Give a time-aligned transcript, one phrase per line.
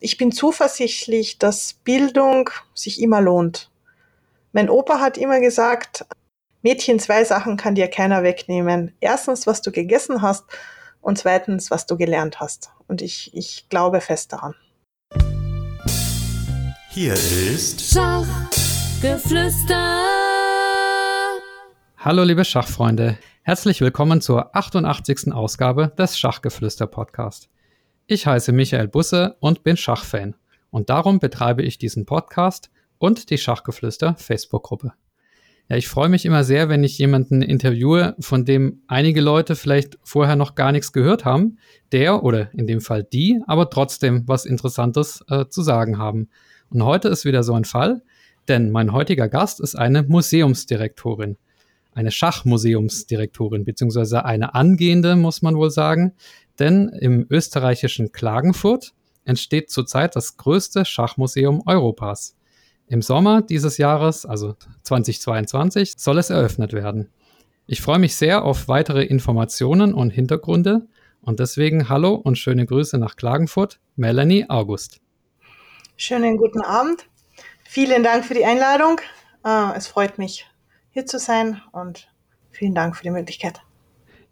[0.00, 3.68] Ich bin zuversichtlich, dass Bildung sich immer lohnt.
[4.52, 6.06] Mein Opa hat immer gesagt,
[6.62, 8.94] Mädchen, zwei Sachen kann dir keiner wegnehmen.
[9.00, 10.44] Erstens, was du gegessen hast
[11.00, 12.70] und zweitens, was du gelernt hast.
[12.86, 14.54] Und ich, ich glaube fest daran.
[16.90, 20.04] Hier ist Schachgeflüster.
[21.96, 25.32] Hallo liebe Schachfreunde, herzlich willkommen zur 88.
[25.32, 27.48] Ausgabe des Schachgeflüster Podcast.
[28.10, 30.34] Ich heiße Michael Busse und bin Schachfan.
[30.70, 34.94] Und darum betreibe ich diesen Podcast und die Schachgeflüster Facebook-Gruppe.
[35.68, 39.98] Ja, ich freue mich immer sehr, wenn ich jemanden interviewe, von dem einige Leute vielleicht
[40.04, 41.58] vorher noch gar nichts gehört haben,
[41.92, 46.30] der oder in dem Fall die, aber trotzdem was Interessantes äh, zu sagen haben.
[46.70, 48.00] Und heute ist wieder so ein Fall,
[48.48, 51.36] denn mein heutiger Gast ist eine Museumsdirektorin
[51.98, 56.12] eine Schachmuseumsdirektorin, beziehungsweise eine angehende, muss man wohl sagen,
[56.58, 58.94] denn im österreichischen Klagenfurt
[59.24, 62.36] entsteht zurzeit das größte Schachmuseum Europas.
[62.86, 67.10] Im Sommer dieses Jahres, also 2022, soll es eröffnet werden.
[67.66, 70.86] Ich freue mich sehr auf weitere Informationen und Hintergründe
[71.20, 75.00] und deswegen hallo und schöne Grüße nach Klagenfurt, Melanie August.
[75.96, 77.06] Schönen guten Abend.
[77.64, 79.00] Vielen Dank für die Einladung.
[79.42, 80.46] Ah, es freut mich,
[80.90, 82.08] hier zu sein und
[82.50, 83.60] vielen Dank für die Möglichkeit.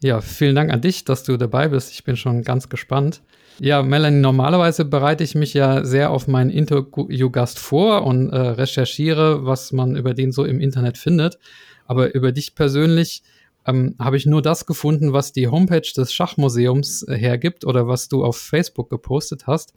[0.02, 1.92] Ja, vielen Dank an dich, dass du dabei bist.
[1.92, 3.22] Ich bin schon ganz gespannt.
[3.58, 9.46] Ja, Melanie, normalerweise bereite ich mich ja sehr auf meinen Interviewgast vor und äh, recherchiere,
[9.46, 11.38] was man über den so im Internet findet.
[11.86, 13.22] Aber über dich persönlich
[13.66, 18.08] ähm, habe ich nur das gefunden, was die Homepage des Schachmuseums äh, hergibt oder was
[18.08, 19.72] du auf Facebook gepostet hast.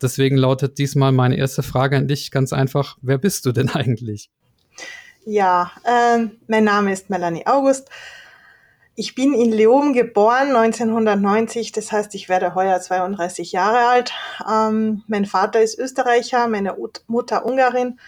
[0.00, 4.30] Deswegen lautet diesmal meine erste Frage an dich ganz einfach, wer bist du denn eigentlich?
[5.24, 7.88] Ja, äh, mein Name ist Melanie August.
[8.94, 14.12] Ich bin in Leoben geboren, 1990, das heißt, ich werde heuer 32 Jahre alt.
[14.46, 16.76] Ähm, mein Vater ist Österreicher, meine
[17.06, 17.98] Mutter Ungarin.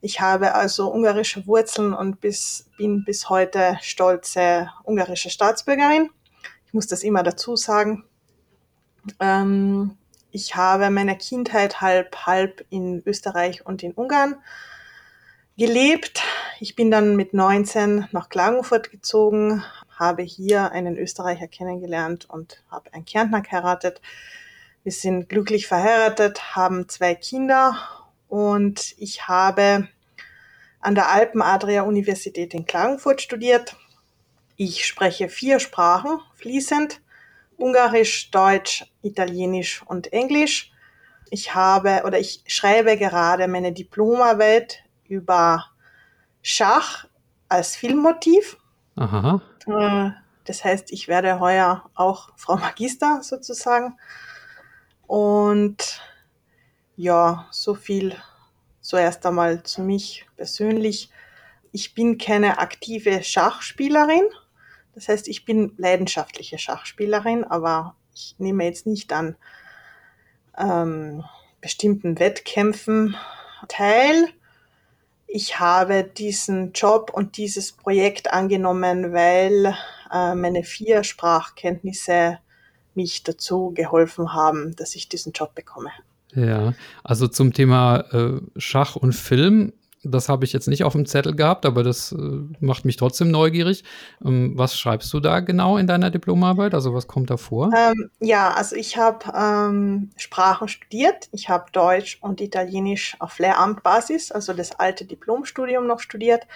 [0.00, 6.10] Ich habe also ungarische Wurzeln und bis, bin bis heute stolze ungarische Staatsbürgerin.
[6.66, 8.04] Ich muss das immer dazu sagen.
[9.20, 9.96] Ähm,
[10.32, 14.34] ich habe meine Kindheit halb, halb in Österreich und in Ungarn
[15.56, 16.22] gelebt.
[16.58, 19.64] Ich bin dann mit 19 nach Klagenfurt gezogen,
[19.98, 24.00] habe hier einen Österreicher kennengelernt und habe einen Kärntner geheiratet.
[24.84, 27.76] Wir sind glücklich verheiratet, haben zwei Kinder
[28.28, 29.88] und ich habe
[30.80, 33.76] an der Alpen-Adria-Universität in Klagenfurt studiert.
[34.56, 37.00] Ich spreche vier Sprachen fließend.
[37.56, 40.72] Ungarisch, Deutsch, Italienisch und Englisch.
[41.30, 45.66] Ich habe oder ich schreibe gerade meine Diplomarbeit über
[46.40, 47.06] Schach
[47.48, 48.56] als Filmmotiv.
[48.96, 49.42] Aha.
[50.44, 53.98] Das heißt, ich werde heuer auch Frau Magister sozusagen.
[55.06, 56.02] Und
[56.96, 58.16] ja, so viel
[58.80, 61.10] zuerst einmal zu mich persönlich.
[61.72, 64.24] Ich bin keine aktive Schachspielerin.
[64.94, 69.36] Das heißt, ich bin leidenschaftliche Schachspielerin, aber ich nehme jetzt nicht an
[70.56, 71.24] ähm,
[71.60, 73.16] bestimmten Wettkämpfen
[73.68, 74.28] teil
[75.28, 79.74] ich habe diesen Job und dieses Projekt angenommen, weil
[80.10, 82.38] äh, meine vier Sprachkenntnisse
[82.94, 85.90] mich dazu geholfen haben, dass ich diesen Job bekomme.
[86.34, 86.74] Ja,
[87.04, 89.72] also zum Thema äh, Schach und Film
[90.10, 93.30] das habe ich jetzt nicht auf dem Zettel gehabt, aber das äh, macht mich trotzdem
[93.30, 93.84] neugierig.
[94.24, 96.74] Ähm, was schreibst du da genau in deiner Diplomarbeit?
[96.74, 97.70] Also was kommt da vor?
[97.76, 101.28] Ähm, ja, also ich habe ähm, Sprachen studiert.
[101.32, 106.46] Ich habe Deutsch und Italienisch auf Lehramtbasis, also das alte Diplomstudium noch studiert.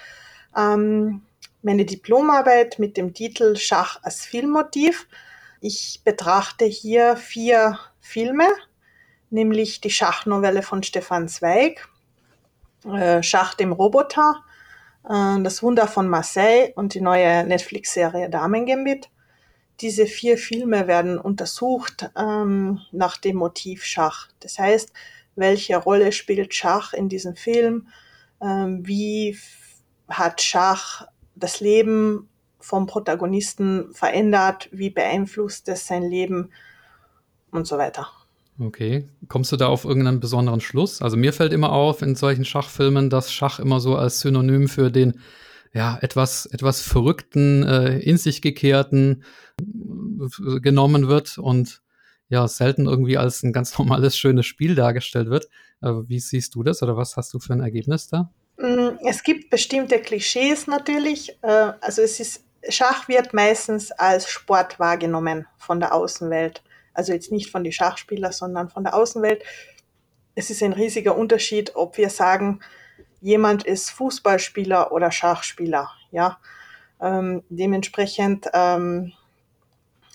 [0.56, 1.22] Ähm,
[1.62, 5.06] meine Diplomarbeit mit dem Titel Schach als Filmmotiv.
[5.60, 8.48] Ich betrachte hier vier Filme,
[9.30, 11.88] nämlich die Schachnovelle von Stefan Zweig,
[12.84, 14.42] äh, Schach dem Roboter,
[15.08, 19.10] äh, Das Wunder von Marseille und die neue Netflix-Serie Damen Gambit.
[19.80, 24.28] Diese vier Filme werden untersucht ähm, nach dem Motiv Schach.
[24.40, 24.92] Das heißt,
[25.34, 27.88] welche Rolle spielt Schach in diesem Film?
[28.40, 29.38] Ähm, wie
[30.08, 32.28] hat Schach das Leben
[32.60, 34.68] vom Protagonisten verändert?
[34.72, 36.52] Wie beeinflusst es sein Leben?
[37.50, 38.08] Und so weiter.
[38.66, 39.08] Okay.
[39.28, 41.02] Kommst du da auf irgendeinen besonderen Schluss?
[41.02, 44.90] Also mir fällt immer auf in solchen Schachfilmen, dass Schach immer so als Synonym für
[44.90, 45.20] den
[45.72, 49.24] ja, etwas, etwas verrückten, äh, in sich gekehrten
[49.60, 51.82] äh, genommen wird und
[52.28, 55.46] ja, selten irgendwie als ein ganz normales, schönes Spiel dargestellt wird.
[55.82, 58.30] Äh, wie siehst du das oder was hast du für ein Ergebnis da?
[58.58, 61.36] Mm, es gibt bestimmte Klischees natürlich.
[61.42, 66.62] Äh, also es ist, Schach wird meistens als Sport wahrgenommen von der Außenwelt
[66.94, 69.42] also jetzt nicht von den Schachspielern, sondern von der Außenwelt.
[70.34, 72.60] es ist ein riesiger Unterschied, ob wir sagen,
[73.20, 75.90] jemand ist Fußballspieler oder Schachspieler.
[76.10, 76.38] Ja,
[77.00, 79.12] ähm, dementsprechend ähm,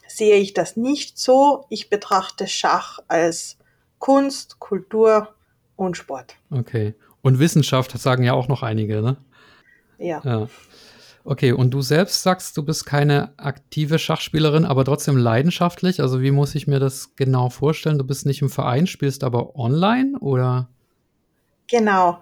[0.08, 1.66] sehe ich das nicht so.
[1.70, 3.58] Ich betrachte Schach als
[4.00, 5.34] Kunst, Kultur
[5.76, 6.36] und Sport.
[6.52, 6.96] Okay.
[7.22, 9.18] Und Wissenschaft sagen ja auch noch einige, ne?
[9.98, 10.22] Ja.
[10.24, 10.48] ja.
[11.30, 16.00] Okay, und du selbst sagst, du bist keine aktive Schachspielerin, aber trotzdem leidenschaftlich.
[16.00, 17.98] Also wie muss ich mir das genau vorstellen?
[17.98, 20.70] Du bist nicht im Verein, spielst aber online oder?
[21.70, 22.22] Genau.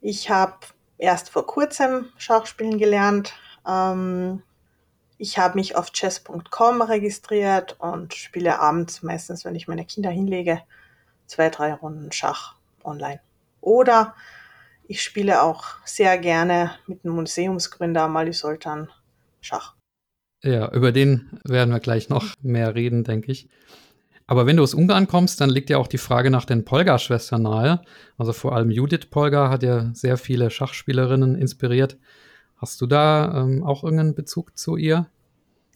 [0.00, 0.54] Ich habe
[0.96, 3.34] erst vor kurzem Schachspielen gelernt.
[3.68, 4.42] Ähm,
[5.18, 10.62] ich habe mich auf chess.com registriert und spiele abends meistens, wenn ich meine Kinder hinlege,
[11.26, 13.20] zwei, drei Runden Schach online.
[13.60, 14.14] Oder
[14.88, 18.88] ich spiele auch sehr gerne mit dem Museumsgründer Mali Sultan
[19.40, 19.74] Schach.
[20.42, 23.48] Ja, über den werden wir gleich noch mehr reden, denke ich.
[24.26, 27.42] Aber wenn du aus Ungarn kommst, dann liegt ja auch die Frage nach den Polgar-Schwestern
[27.42, 27.82] nahe.
[28.18, 31.96] Also vor allem Judith Polgar hat ja sehr viele Schachspielerinnen inspiriert.
[32.56, 35.06] Hast du da ähm, auch irgendeinen Bezug zu ihr?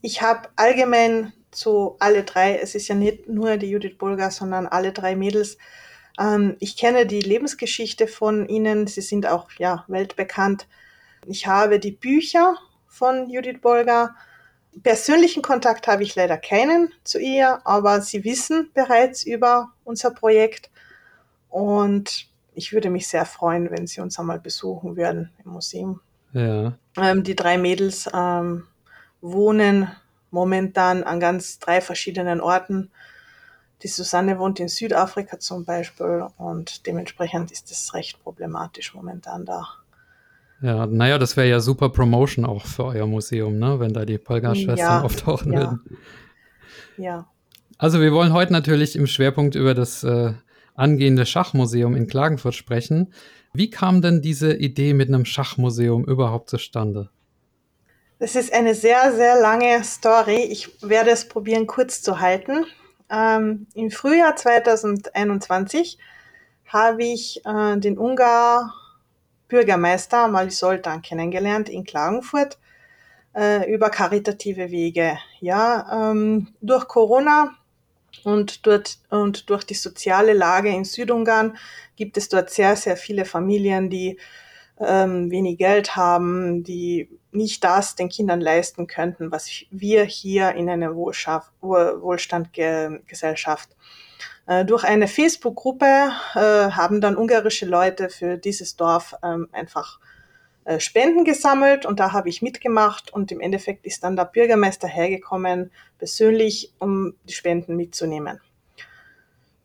[0.02, 4.66] Ich habe allgemein zu alle drei, es ist ja nicht nur die Judith Polgar, sondern
[4.66, 5.58] alle drei Mädels,
[6.18, 8.86] ähm, ich kenne die Lebensgeschichte von ihnen.
[8.86, 10.66] Sie sind auch ja, weltbekannt.
[11.26, 14.14] Ich habe die Bücher von Judith Bolger.
[14.82, 20.70] Persönlichen Kontakt habe ich leider keinen zu ihr, aber sie wissen bereits über unser Projekt.
[21.48, 26.00] Und ich würde mich sehr freuen, wenn sie uns einmal besuchen würden im Museum.
[26.32, 26.74] Ja.
[26.96, 28.66] Ähm, die drei Mädels ähm,
[29.20, 29.90] wohnen
[30.30, 32.90] momentan an ganz drei verschiedenen Orten
[33.82, 39.68] die Susanne wohnt in Südafrika zum Beispiel und dementsprechend ist es recht problematisch momentan da.
[40.62, 43.80] Ja, naja, das wäre ja super Promotion auch für euer Museum, ne?
[43.80, 45.60] wenn da die Polgar-Schwestern ja, auftauchen ja.
[45.60, 45.80] würden.
[46.98, 47.26] Ja.
[47.78, 50.34] Also wir wollen heute natürlich im Schwerpunkt über das äh,
[50.74, 53.14] angehende Schachmuseum in Klagenfurt sprechen.
[53.54, 57.08] Wie kam denn diese Idee mit einem Schachmuseum überhaupt zustande?
[58.18, 60.44] Das ist eine sehr, sehr lange Story.
[60.50, 62.66] Ich werde es probieren, kurz zu halten.
[63.10, 65.98] Ähm, Im Frühjahr 2021
[66.66, 68.74] habe ich äh, den Ungar
[69.48, 72.58] Bürgermeister Mali Soltan kennengelernt in Klagenfurt
[73.34, 75.18] äh, über karitative Wege.
[75.40, 77.52] Ja, ähm, durch Corona
[78.24, 81.56] und, dort, und durch die soziale Lage in Südungarn
[81.96, 84.18] gibt es dort sehr, sehr viele Familien, die
[84.78, 90.68] ähm, wenig Geld haben, die nicht das den Kindern leisten könnten, was wir hier in
[90.68, 93.70] einer Wohlstandgesellschaft.
[94.46, 100.00] Äh, durch eine Facebook-Gruppe äh, haben dann ungarische Leute für dieses Dorf ähm, einfach
[100.64, 104.88] äh, Spenden gesammelt und da habe ich mitgemacht und im Endeffekt ist dann der Bürgermeister
[104.88, 108.40] hergekommen, persönlich, um die Spenden mitzunehmen.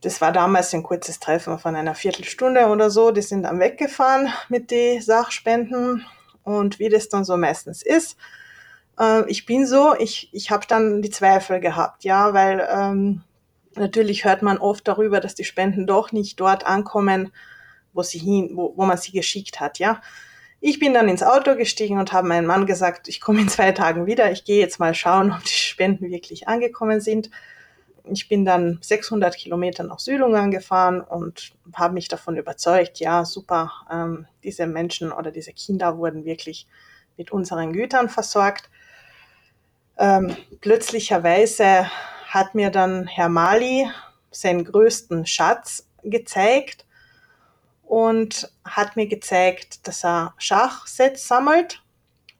[0.01, 3.09] Das war damals ein kurzes Treffen von einer Viertelstunde oder so.
[3.09, 6.06] Die sind dann weggefahren mit den Sachspenden
[6.45, 8.15] und wie das dann so meistens ist.
[8.97, 13.24] Äh, ich bin so, ich, ich habe dann die Zweifel gehabt, ja, weil ähm,
[13.75, 17.31] natürlich hört man oft darüber, dass die Spenden doch nicht dort ankommen,
[17.94, 20.01] wo sie hin, wo, wo man sie geschickt hat, ja.
[20.62, 23.71] Ich bin dann ins Auto gestiegen und habe meinem Mann gesagt, ich komme in zwei
[23.71, 27.30] Tagen wieder, ich gehe jetzt mal schauen, ob die Spenden wirklich angekommen sind.
[28.12, 33.72] Ich bin dann 600 Kilometer nach Südungarn gefahren und habe mich davon überzeugt, ja, super,
[33.91, 36.68] ähm, diese Menschen oder diese Kinder wurden wirklich
[37.18, 38.70] mit unseren Gütern versorgt.
[39.98, 41.89] Ähm, plötzlicherweise
[42.27, 43.89] hat mir dann Herr Mali
[44.32, 46.86] seinen größten Schatz gezeigt
[47.84, 51.82] und hat mir gezeigt, dass er Schachsets sammelt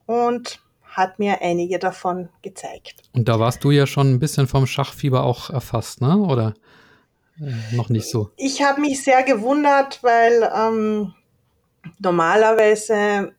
[0.06, 0.60] und
[0.96, 3.04] hat mir einige davon gezeigt.
[3.14, 6.18] Und da warst du ja schon ein bisschen vom Schachfieber auch erfasst, ne?
[6.18, 6.54] Oder
[7.40, 8.32] äh, noch nicht so?
[8.38, 11.14] Ich habe mich sehr gewundert, weil ähm,
[12.00, 13.34] normalerweise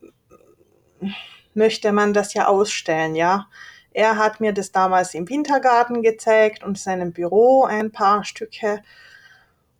[1.54, 3.46] möchte man das ja ausstellen, ja.
[3.92, 8.82] Er hat mir das damals im Wintergarten gezeigt und in seinem Büro ein paar Stücke.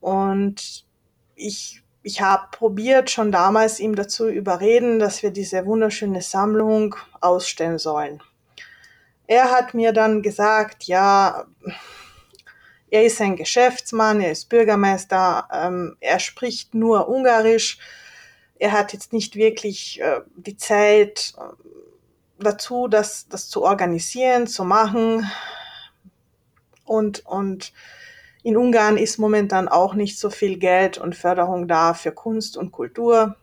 [0.00, 0.87] Und
[1.35, 7.78] ich ich habe probiert, schon damals ihm dazu überreden, dass wir diese wunderschöne Sammlung ausstellen
[7.78, 8.22] sollen.
[9.26, 11.46] Er hat mir dann gesagt, ja,
[12.90, 17.78] er ist ein Geschäftsmann, er ist Bürgermeister, ähm, er spricht nur Ungarisch,
[18.60, 21.42] er hat jetzt nicht wirklich äh, die Zeit äh,
[22.38, 25.28] dazu, das, das zu organisieren, zu machen.
[26.84, 27.72] Und, und
[28.46, 32.70] in Ungarn ist momentan auch nicht so viel Geld und Förderung da für Kunst und
[32.70, 33.34] Kultur.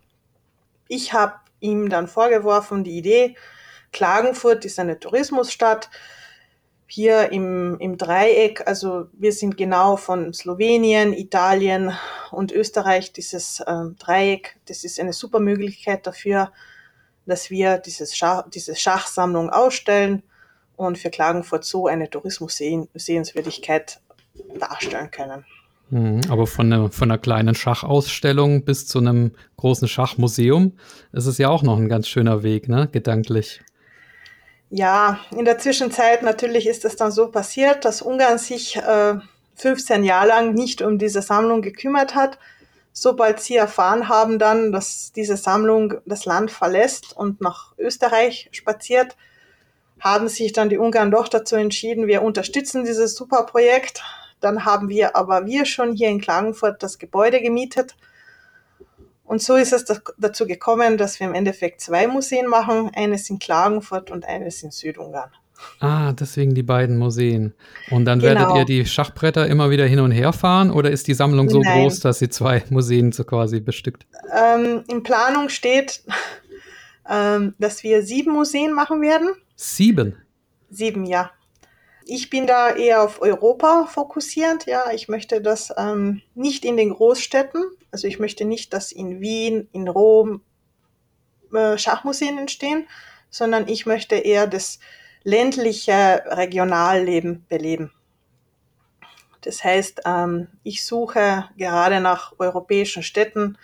[0.87, 3.35] Ich habe ihm dann vorgeworfen, die Idee,
[3.91, 5.89] Klagenfurt ist eine Tourismusstadt.
[6.87, 8.65] hier im, im Dreieck.
[8.65, 11.91] Also wir sind genau von Slowenien, Italien
[12.31, 14.57] und Österreich dieses äh, Dreieck.
[14.67, 16.53] Das ist eine super Möglichkeit dafür,
[17.25, 20.23] dass wir dieses Schach, diese Schachsammlung ausstellen
[20.77, 23.99] und für Klagenfurt so eine Tourismus-Sehenswürdigkeit
[24.59, 25.45] darstellen können.
[25.89, 30.73] Mhm, aber von einer, von einer kleinen Schachausstellung bis zu einem großen Schachmuseum
[31.11, 33.61] ist es ja auch noch ein ganz schöner Weg, ne, gedanklich.
[34.69, 39.15] Ja, in der Zwischenzeit natürlich ist es dann so passiert, dass Ungarn sich äh,
[39.55, 42.39] 15 Jahre lang nicht um diese Sammlung gekümmert hat.
[42.91, 49.15] Sobald sie erfahren haben dann, dass diese Sammlung das Land verlässt und nach Österreich spaziert,
[49.99, 54.03] haben sich dann die Ungarn doch dazu entschieden, wir unterstützen dieses super Projekt.
[54.43, 57.95] Dann haben wir aber wir schon hier in Klagenfurt das Gebäude gemietet
[59.25, 59.85] und so ist es
[60.17, 62.91] dazu gekommen, dass wir im Endeffekt zwei Museen machen.
[62.93, 65.31] Eines in Klagenfurt und eines in Südungarn.
[65.79, 67.53] Ah, deswegen die beiden Museen.
[67.89, 68.39] Und dann genau.
[68.39, 71.61] werdet ihr die Schachbretter immer wieder hin und her fahren oder ist die Sammlung so
[71.61, 71.83] Nein.
[71.83, 74.05] groß, dass sie zwei Museen so quasi bestückt?
[74.31, 76.03] Ähm, in Planung steht,
[77.09, 79.29] ähm, dass wir sieben Museen machen werden.
[79.55, 80.17] Sieben?
[80.69, 81.31] Sieben, ja.
[82.05, 84.65] Ich bin da eher auf Europa fokussierend.
[84.65, 87.63] Ja, ich möchte das ähm, nicht in den Großstädten.
[87.91, 90.41] Also ich möchte nicht, dass in Wien, in Rom
[91.53, 92.87] äh, Schachmuseen entstehen,
[93.29, 94.79] sondern ich möchte eher das
[95.23, 97.91] ländliche Regionalleben beleben.
[99.41, 103.57] Das heißt, ähm, ich suche gerade nach europäischen Städten,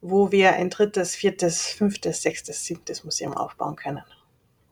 [0.00, 4.04] wo wir ein drittes, viertes, fünftes, sechstes, siebtes Museum aufbauen können.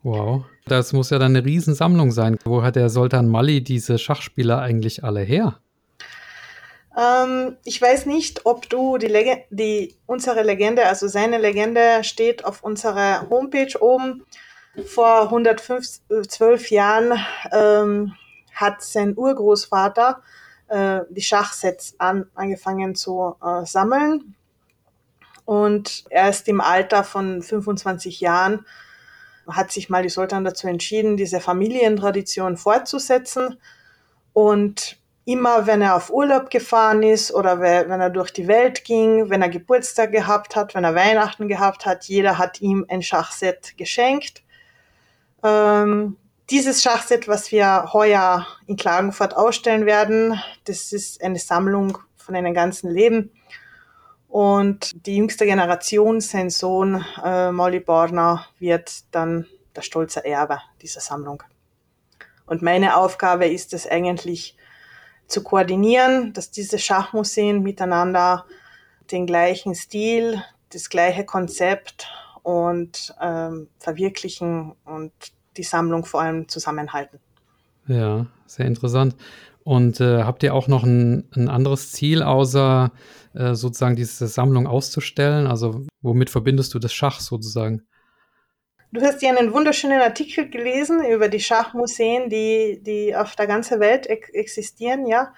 [0.06, 2.38] Wow, das muss ja dann eine Riesensammlung sein.
[2.44, 5.58] Wo hat der Sultan Mali diese Schachspieler eigentlich alle her?
[6.96, 12.44] Ähm, ich weiß nicht, ob du die, Lege die unsere Legende, also seine Legende steht
[12.44, 14.24] auf unserer Homepage oben.
[14.84, 17.18] Vor 112 Jahren
[17.50, 18.14] ähm,
[18.54, 20.22] hat sein Urgroßvater
[20.68, 24.36] äh, die Schachsets an, angefangen zu äh, sammeln.
[25.44, 28.64] Und erst im Alter von 25 Jahren
[29.48, 33.58] hat sich Mali Sultan dazu entschieden, diese Familientradition fortzusetzen.
[34.32, 39.28] Und immer, wenn er auf Urlaub gefahren ist oder wenn er durch die Welt ging,
[39.28, 43.76] wenn er Geburtstag gehabt hat, wenn er Weihnachten gehabt hat, jeder hat ihm ein Schachset
[43.76, 44.42] geschenkt.
[45.42, 46.16] Ähm,
[46.50, 52.54] dieses Schachset, was wir heuer in Klagenfurt ausstellen werden, das ist eine Sammlung von einem
[52.54, 53.32] ganzen Leben.
[54.28, 61.00] Und die jüngste Generation, sein Sohn äh, Molly Borner, wird dann der stolze Erbe dieser
[61.00, 61.42] Sammlung.
[62.46, 64.56] Und meine Aufgabe ist es eigentlich
[65.26, 68.46] zu koordinieren, dass diese Schachmuseen miteinander
[69.10, 72.08] den gleichen Stil, das gleiche Konzept
[72.42, 75.12] und ähm, verwirklichen und
[75.56, 77.18] die Sammlung vor allem zusammenhalten.
[77.86, 79.16] Ja, sehr interessant.
[79.66, 82.92] Und äh, habt ihr auch noch ein, ein anderes Ziel, außer
[83.34, 85.48] äh, sozusagen diese Sammlung auszustellen?
[85.48, 87.82] Also womit verbindest du das Schach sozusagen?
[88.92, 93.80] Du hast ja einen wunderschönen Artikel gelesen über die Schachmuseen, die, die auf der ganzen
[93.80, 95.34] Welt ex existieren, ja.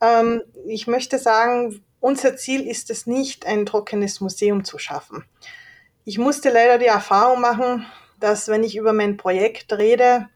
[0.00, 5.22] Ähm, ich möchte sagen, unser Ziel ist es nicht, ein trockenes Museum zu schaffen.
[6.04, 7.86] Ich musste leider die Erfahrung machen,
[8.18, 10.28] dass wenn ich über mein Projekt rede,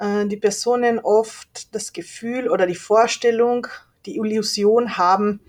[0.00, 3.66] die Personen oft das Gefühl oder die Vorstellung,
[4.06, 5.40] die Illusion haben,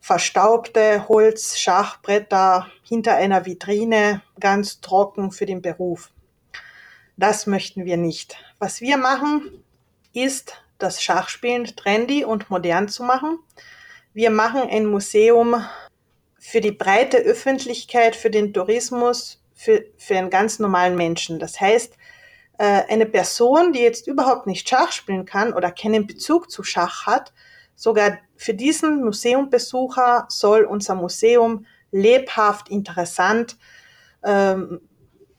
[0.00, 6.12] verstaubte Holzschachbretter hinter einer Vitrine, ganz trocken für den Beruf.
[7.16, 8.36] Das möchten wir nicht.
[8.60, 9.64] Was wir machen,
[10.12, 13.40] ist, das Schachspielen trendy und modern zu machen.
[14.12, 15.64] Wir machen ein Museum
[16.38, 21.38] für die breite Öffentlichkeit, für den Tourismus, für, für einen ganz normalen Menschen.
[21.40, 21.94] Das heißt,
[22.58, 27.06] äh, eine Person, die jetzt überhaupt nicht Schach spielen kann oder keinen Bezug zu Schach
[27.06, 27.32] hat,
[27.74, 33.58] sogar für diesen Museumbesucher soll unser Museum lebhaft, interessant
[34.24, 34.80] ähm,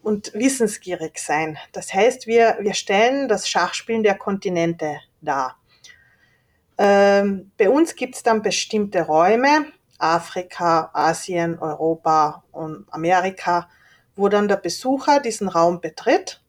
[0.01, 1.57] und wissensgierig sein.
[1.71, 5.57] Das heißt, wir, wir stellen das Schachspielen der Kontinente dar.
[6.77, 9.65] Ähm, bei uns gibt es dann bestimmte Räume,
[9.97, 13.67] Afrika, Asien, Europa und Amerika,
[14.15, 16.41] wo dann der Besucher diesen Raum betritt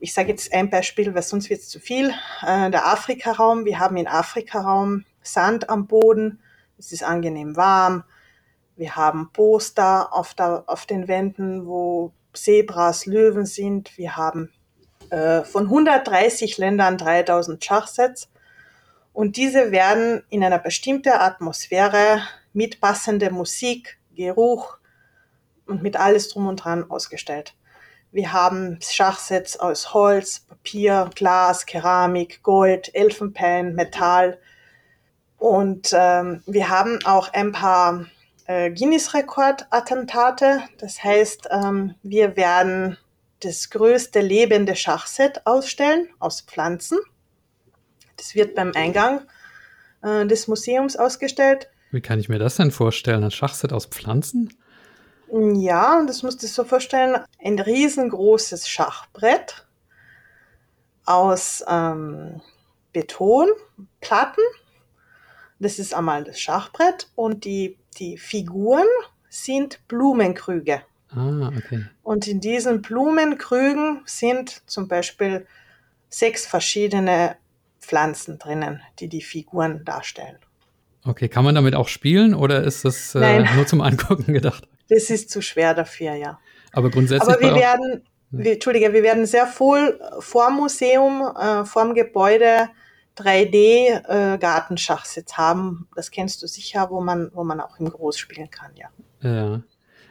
[0.00, 2.12] ich sage jetzt ein Beispiel, weil sonst wird es zu viel.
[2.46, 6.40] Äh, der Afrika-Raum, wir haben im Afrika-Raum Sand am Boden,
[6.78, 8.04] es ist angenehm warm.
[8.76, 13.98] Wir haben Poster auf, der, auf den Wänden, wo Zebras, Löwen sind.
[13.98, 14.52] Wir haben
[15.10, 18.28] äh, von 130 Ländern 3000 Schachsets.
[19.12, 24.78] Und diese werden in einer bestimmten Atmosphäre mit passender Musik, Geruch
[25.66, 27.54] und mit alles drum und dran ausgestellt.
[28.10, 34.38] Wir haben Schachsets aus Holz, Papier, Glas, Keramik, Gold, Elfenbein, Metall.
[35.36, 38.06] Und ähm, wir haben auch ein paar
[38.46, 40.62] äh, Guinness-Rekord-Attentate.
[40.78, 42.96] Das heißt, ähm, wir werden
[43.40, 46.98] das größte lebende Schachset ausstellen aus Pflanzen.
[48.16, 49.20] Das wird beim Eingang
[50.02, 51.68] äh, des Museums ausgestellt.
[51.90, 53.22] Wie kann ich mir das denn vorstellen?
[53.22, 54.57] Ein Schachset aus Pflanzen?
[55.30, 57.20] Ja, das musst du dir so vorstellen.
[57.42, 59.66] Ein riesengroßes Schachbrett
[61.04, 62.40] aus ähm,
[62.92, 64.44] Betonplatten.
[65.58, 68.86] Das ist einmal das Schachbrett und die, die Figuren
[69.28, 70.82] sind Blumenkrüge.
[71.10, 71.86] Ah, okay.
[72.02, 75.46] Und in diesen Blumenkrügen sind zum Beispiel
[76.08, 77.36] sechs verschiedene
[77.80, 80.36] Pflanzen drinnen, die die Figuren darstellen.
[81.04, 84.68] Okay, kann man damit auch spielen oder ist das äh, nur zum Angucken gedacht?
[84.88, 86.38] Das ist zu schwer dafür, ja.
[86.72, 87.34] Aber grundsätzlich.
[87.34, 92.68] Aber wir werden, wir, Entschuldige, wir werden sehr voll vorm Museum, äh, vorm Gebäude
[93.16, 95.88] 3D-Gartenschachsitz äh, haben.
[95.94, 98.88] Das kennst du sicher, wo man, wo man auch im Groß spielen kann, ja.
[99.22, 99.62] Ja.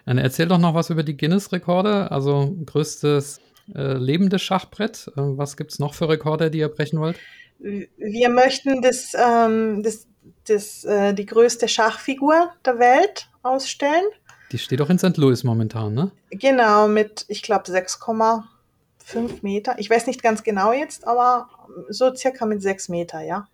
[0.06, 3.42] Dann erzähl doch noch was über die Guinness-Rekorde, also größtes
[3.76, 5.08] äh, lebendes Schachbrett.
[5.10, 7.18] Äh, was gibt es noch für Rekorde, die ihr brechen wollt?
[7.60, 10.08] Wir möchten das, ähm, das,
[10.48, 14.06] das, äh, die größte Schachfigur der Welt ausstellen.
[14.52, 15.18] Die steht auch in St.
[15.18, 16.12] Louis momentan, ne?
[16.32, 19.76] Genau, mit, ich glaube, 6,5 Meter.
[19.78, 21.50] Ich weiß nicht ganz genau jetzt, aber
[21.90, 23.48] so circa mit 6 Meter, ja.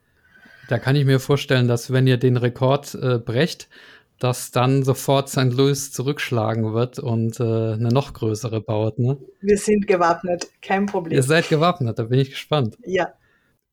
[0.69, 3.69] Da kann ich mir vorstellen, dass wenn ihr den Rekord äh, brecht,
[4.19, 5.51] dass dann sofort St.
[5.51, 9.17] Louis zurückschlagen wird und äh, eine noch größere baut, ne?
[9.41, 11.17] Wir sind gewappnet, kein Problem.
[11.17, 12.77] Ihr seid gewappnet, da bin ich gespannt.
[12.85, 13.13] Ja.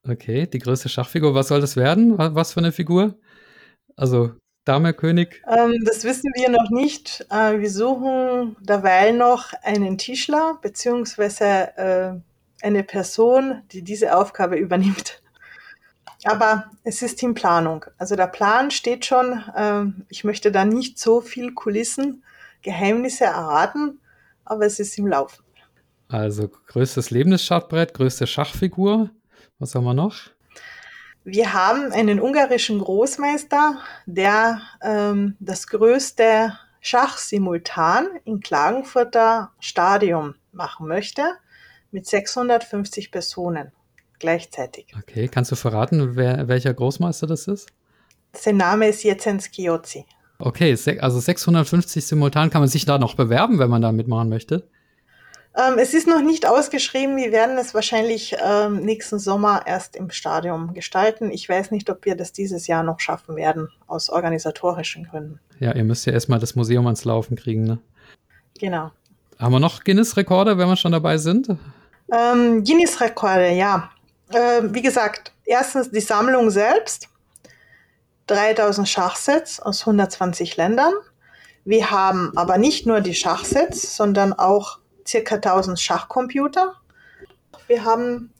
[0.09, 2.17] Okay, die größte Schachfigur, was soll das werden?
[2.17, 3.15] Was für eine Figur?
[3.97, 4.33] Also
[4.65, 5.43] Dame, König?
[5.49, 7.27] Ähm, das wissen wir noch nicht.
[7.31, 11.45] Äh, wir suchen derweil noch einen Tischler beziehungsweise
[11.77, 15.23] äh, eine Person, die diese Aufgabe übernimmt.
[16.25, 17.87] Aber es ist in Planung.
[17.97, 19.43] Also der Plan steht schon.
[19.57, 22.23] Ähm, ich möchte da nicht so viel Kulissen,
[22.63, 24.01] Geheimnisse erraten,
[24.45, 25.43] aber es ist im Laufen.
[26.09, 29.11] Also größtes lebendes Schachbrett, größte Schachfigur.
[29.59, 30.31] Was haben wir noch?
[31.25, 41.23] Wir haben einen ungarischen Großmeister, der ähm, das größte Schachsimultan in Klagenfurter Stadium machen möchte
[41.91, 43.73] mit 650 Personen
[44.19, 44.87] gleichzeitig.
[44.97, 47.69] Okay, kannst du verraten, wer, welcher Großmeister das ist?
[48.33, 50.07] Sein Name ist Jezens Kiyozi.
[50.39, 54.69] Okay, also 650 simultan kann man sich da noch bewerben, wenn man da mitmachen möchte.
[55.57, 57.17] Ähm, es ist noch nicht ausgeschrieben.
[57.17, 61.31] Wir werden es wahrscheinlich ähm, nächsten Sommer erst im Stadion gestalten.
[61.33, 65.41] Ich weiß nicht, ob wir das dieses Jahr noch schaffen werden, aus organisatorischen Gründen.
[65.59, 67.79] Ja, ihr müsst ja erstmal das Museum ans Laufen kriegen, ne?
[68.59, 68.91] Genau.
[69.39, 71.49] Haben wir noch Guinness-Rekorde, wenn wir schon dabei sind?
[72.13, 73.91] Ähm, Guinness-Rekorde, ja.
[74.33, 77.09] Äh, wie gesagt, erstens die Sammlung selbst.
[78.27, 80.93] 3000 Schachsets aus 120 Ländern.
[81.65, 84.80] Wir haben aber nicht nur die Schachsets, sondern auch
[85.11, 86.75] circa 1000 Schachcomputer.
[87.67, 88.33] Wir haben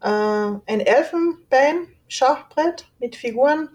[0.00, 3.68] äh, ein Elfenbein-Schachbrett mit Figuren,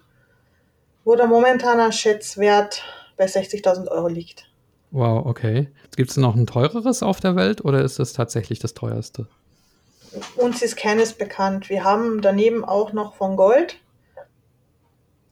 [1.03, 2.83] wo der momentane Schätzwert
[3.17, 4.49] bei 60.000 Euro liegt.
[4.91, 5.69] Wow, okay.
[5.95, 9.27] Gibt es noch ein teureres auf der Welt oder ist das tatsächlich das teuerste?
[10.35, 11.69] Uns ist keines bekannt.
[11.69, 13.77] Wir haben daneben auch noch von Gold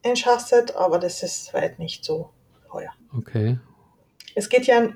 [0.04, 2.30] ein Schachset, aber das ist weit nicht so
[2.72, 2.94] teuer.
[3.18, 3.58] Okay.
[4.36, 4.88] Es geht ja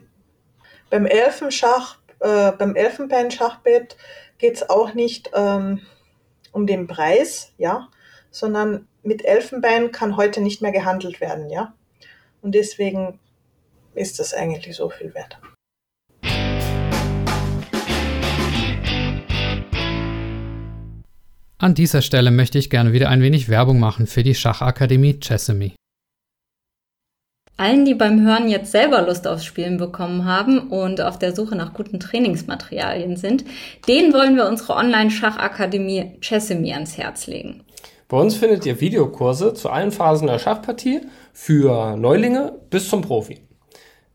[0.90, 3.98] beim Elfenschach äh, beim Elfenbeinschachbett
[4.38, 5.82] geht es auch nicht ähm,
[6.52, 7.90] um den Preis, ja,
[8.32, 11.74] sondern mit Elfenbein kann heute nicht mehr gehandelt werden, ja.
[12.42, 13.20] Und deswegen
[13.94, 15.38] ist das eigentlich so viel wert.
[21.58, 25.76] An dieser Stelle möchte ich gerne wieder ein wenig Werbung machen für die Schachakademie Chessamy.
[27.64, 31.56] Allen, die beim Hören jetzt selber Lust aufs Spielen bekommen haben und auf der Suche
[31.56, 33.46] nach guten Trainingsmaterialien sind,
[33.88, 37.64] denen wollen wir unsere Online-Schachakademie Chessemy ans Herz legen.
[38.10, 43.40] Bei uns findet ihr Videokurse zu allen Phasen der Schachpartie für Neulinge bis zum Profi.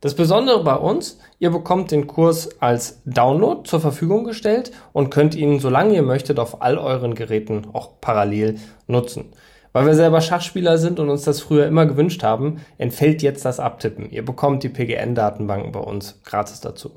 [0.02, 5.34] Das Besondere bei uns, ihr bekommt den Kurs als Download zur Verfügung gestellt und könnt
[5.34, 9.32] ihn, solange ihr möchtet, auf all euren Geräten auch parallel nutzen.
[9.78, 13.60] Weil wir selber Schachspieler sind und uns das früher immer gewünscht haben, entfällt jetzt das
[13.60, 14.10] Abtippen.
[14.10, 16.90] Ihr bekommt die PGN-Datenbanken bei uns gratis dazu.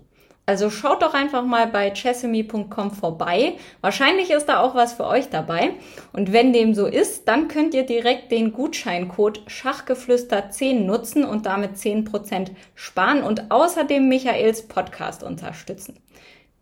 [0.48, 3.54] Also schaut doch einfach mal bei chessemy.com vorbei.
[3.82, 5.74] Wahrscheinlich ist da auch was für euch dabei.
[6.12, 11.76] Und wenn dem so ist, dann könnt ihr direkt den Gutscheincode Schachgeflüster10 nutzen und damit
[11.76, 16.00] 10% sparen und außerdem Michaels Podcast unterstützen.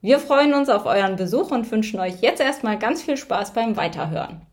[0.02, 3.78] Wir freuen uns auf euren Besuch und wünschen euch jetzt erstmal ganz viel Spaß beim
[3.78, 4.49] Weiterhören.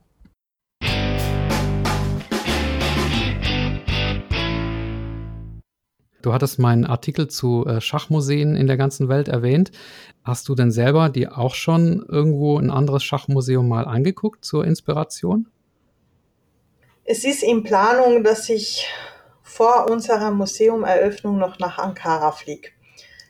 [6.22, 9.70] Du hattest meinen Artikel zu äh, Schachmuseen in der ganzen Welt erwähnt.
[10.24, 15.48] Hast du denn selber die auch schon irgendwo ein anderes Schachmuseum mal angeguckt zur Inspiration?
[17.04, 18.88] Es ist in Planung, dass ich
[19.42, 22.70] vor unserer Museumeröffnung noch nach Ankara fliege.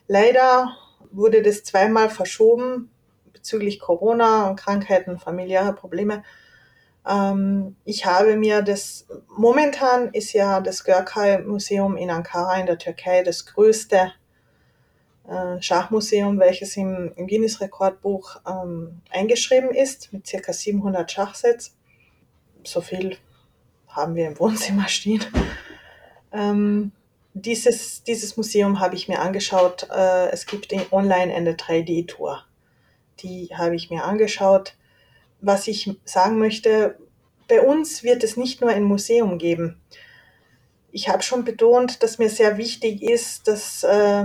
[0.09, 0.71] Leider
[1.13, 2.91] wurde das zweimal verschoben
[3.33, 6.23] bezüglich Corona und Krankheiten, familiäre Probleme.
[7.07, 12.79] Ähm, ich habe mir das, momentan ist ja das Görkay Museum in Ankara in der
[12.79, 14.13] Türkei das größte
[15.29, 21.77] äh, Schachmuseum, welches im, Guinness Rekordbuch ähm, eingeschrieben ist, mit circa 700 Schachsets.
[22.65, 23.17] So viel
[23.89, 25.25] haben wir im Wohnzimmer stehen.
[26.33, 26.93] Ähm,
[27.35, 29.89] dieses, dieses Museum habe ich mir angeschaut.
[29.91, 32.45] Äh, es gibt online eine 3D-Tour.
[33.21, 34.76] Die habe ich mir angeschaut
[35.47, 36.99] was ich sagen möchte,
[37.47, 39.81] bei uns wird es nicht nur ein Museum geben.
[40.91, 44.25] Ich habe schon betont, dass mir sehr wichtig ist, dass äh,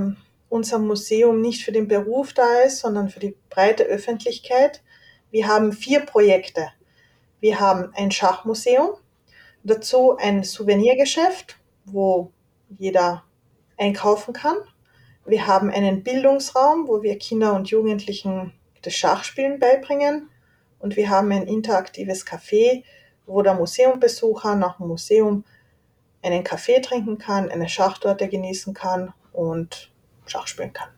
[0.49, 4.81] unser Museum nicht für den Beruf da ist, sondern für die breite Öffentlichkeit.
[5.29, 6.69] Wir haben vier Projekte.
[7.39, 8.89] Wir haben ein Schachmuseum,
[9.63, 12.31] dazu ein Souvenirgeschäft, wo
[12.79, 13.23] jeder
[13.77, 14.57] einkaufen kann.
[15.25, 20.30] Wir haben einen Bildungsraum, wo wir Kinder und Jugendlichen das Schachspielen beibringen
[20.81, 22.83] und wir haben ein interaktives Café,
[23.25, 25.43] wo der Museumbesucher nach dem Museum
[26.21, 29.91] einen Kaffee trinken kann, eine Schachtorte genießen kann und
[30.25, 30.89] Schach spielen kann.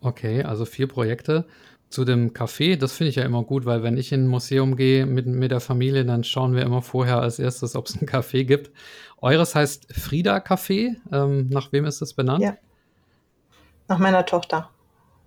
[0.00, 1.46] Okay, also vier Projekte.
[1.90, 4.76] Zu dem Café, das finde ich ja immer gut, weil wenn ich in ein Museum
[4.76, 8.06] gehe mit, mit der Familie, dann schauen wir immer vorher als erstes, ob es ein
[8.08, 8.70] Café gibt.
[9.22, 10.96] Eures heißt Frieda Café.
[11.10, 12.44] Ähm, nach wem ist das benannt?
[12.44, 12.58] Ja.
[13.88, 14.68] Nach meiner Tochter.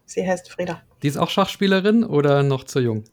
[0.05, 0.81] Sie heißt Frieda.
[1.01, 3.05] Die ist auch Schachspielerin oder noch zu jung?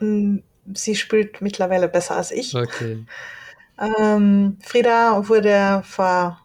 [0.00, 0.42] Hm,
[0.74, 2.54] sie spielt mittlerweile besser als ich.
[2.54, 3.04] Okay.
[3.78, 6.40] Ähm, Frieda wurde vor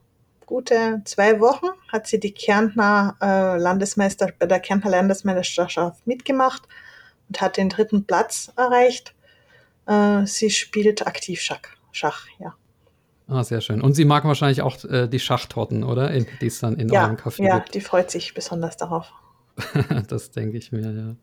[0.45, 6.63] gute zwei Wochen, hat sie die Kärntner äh, Landesmeister, bei der Kärntner Landesmeisterschaft mitgemacht
[7.27, 9.13] und hat den dritten Platz erreicht.
[9.87, 12.55] Äh, sie spielt aktiv Schach, Schach, ja.
[13.27, 13.81] Ah, sehr schön.
[13.81, 16.11] Und sie mag wahrscheinlich auch äh, die Schachtorten, oder?
[16.11, 17.69] In, die es dann in ja, eurem Café ja, gibt.
[17.69, 19.11] Ja, die freut sich besonders darauf.
[20.07, 21.15] das denke ich mir, ja.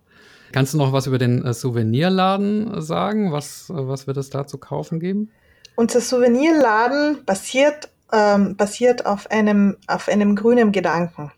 [0.53, 3.33] Kannst du noch was über den äh, Souvenirladen sagen?
[3.33, 5.31] Was, äh, was wird es da zu kaufen geben?
[5.75, 11.33] Unser Souvenirladen basiert, ähm, basiert auf, einem, auf einem grünen Gedanken.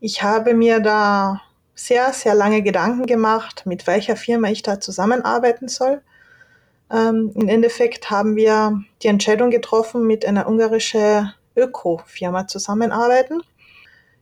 [0.00, 1.40] Ich habe mir da
[1.74, 6.02] sehr, sehr lange Gedanken gemacht, mit welcher Firma ich da zusammenarbeiten soll.
[6.90, 13.42] Ähm, Im Endeffekt haben wir die Entscheidung getroffen, mit einer ungarischen Öko-Firma zusammenarbeiten.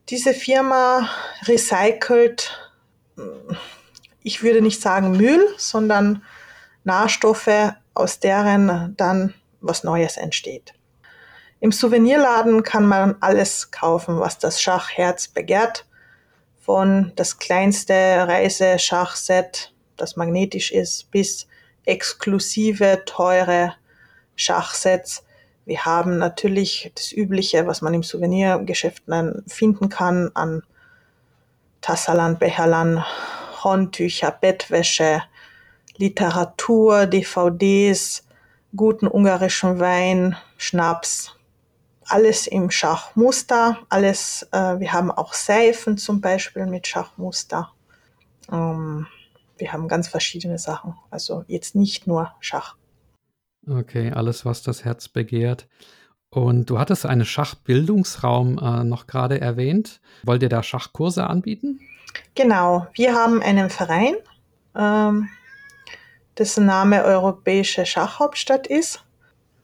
[0.08, 1.08] Diese Firma
[1.46, 2.72] recycelt
[4.26, 6.20] ich würde nicht sagen Müll, sondern
[6.82, 10.74] Nahrstoffe, aus deren dann was Neues entsteht.
[11.60, 15.86] Im Souvenirladen kann man alles kaufen, was das Schachherz begehrt.
[16.60, 21.46] Von das kleinste Reiseschachset, das magnetisch ist, bis
[21.84, 23.74] exklusive, teure
[24.34, 25.24] Schachsets.
[25.66, 29.04] Wir haben natürlich das Übliche, was man im Souvenirgeschäft
[29.46, 30.64] finden kann, an
[31.80, 33.04] Tassalan, Becherlan,
[33.66, 35.22] Handtücher, Bettwäsche,
[35.96, 38.24] Literatur, DVDs,
[38.74, 41.34] guten ungarischen Wein, Schnaps,
[42.04, 47.72] alles im Schachmuster, alles, äh, wir haben auch Seifen zum Beispiel mit Schachmuster.
[48.50, 49.06] Ähm,
[49.58, 52.76] wir haben ganz verschiedene Sachen, also jetzt nicht nur Schach.
[53.68, 55.66] Okay, alles, was das Herz begehrt.
[56.30, 60.00] Und du hattest einen Schachbildungsraum äh, noch gerade erwähnt.
[60.22, 61.80] Wollt ihr da Schachkurse anbieten?
[62.34, 64.14] Genau, wir haben einen Verein,
[64.76, 65.28] ähm,
[66.38, 69.02] dessen Name Europäische Schachhauptstadt ist.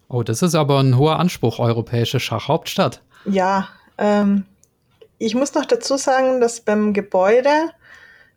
[0.08, 3.02] Oh, das ist aber ein hoher Anspruch, Europäische Schachhauptstadt.
[3.24, 4.46] Ja, ähm,
[5.18, 7.70] ich muss noch dazu sagen, dass beim Gebäude,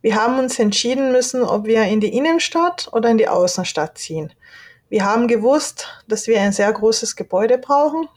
[0.01, 4.31] wir haben uns entschieden müssen, ob wir in die Innenstadt oder in die Außenstadt ziehen.
[4.89, 8.07] Wir haben gewusst, dass wir ein sehr großes Gebäude brauchen,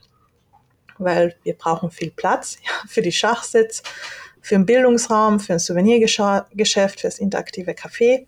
[0.99, 3.83] weil wir brauchen viel Platz ja, für die Schachsitz,
[4.49, 8.27] für einen Bildungsraum, für ein Souvenirgeschäft, für das interaktive Café.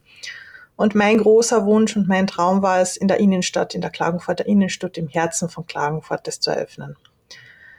[0.77, 4.45] Und mein großer Wunsch und mein Traum war es, in der Innenstadt, in der Klagenfurter
[4.45, 6.97] Innenstadt, im Herzen von Klagenfurt, das zu eröffnen.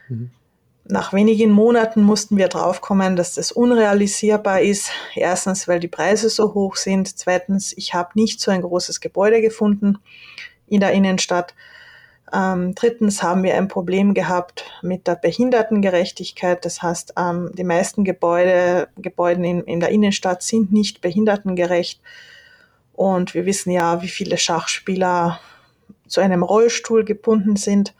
[0.08, 0.32] Mhm.
[0.84, 4.90] Nach wenigen Monaten mussten wir draufkommen, dass das unrealisierbar ist.
[5.14, 7.16] Erstens, weil die Preise so hoch sind.
[7.16, 9.98] Zweitens, ich habe nicht so ein großes Gebäude gefunden
[10.66, 11.54] in der Innenstadt.
[12.32, 16.64] Ähm, drittens haben wir ein Problem gehabt mit der Behindertengerechtigkeit.
[16.64, 22.00] Das heißt, ähm, die meisten Gebäude, Gebäude in, in der Innenstadt sind nicht behindertengerecht.
[22.94, 25.40] Und wir wissen ja, wie viele Schachspieler
[26.06, 27.94] zu einem Rollstuhl gebunden sind.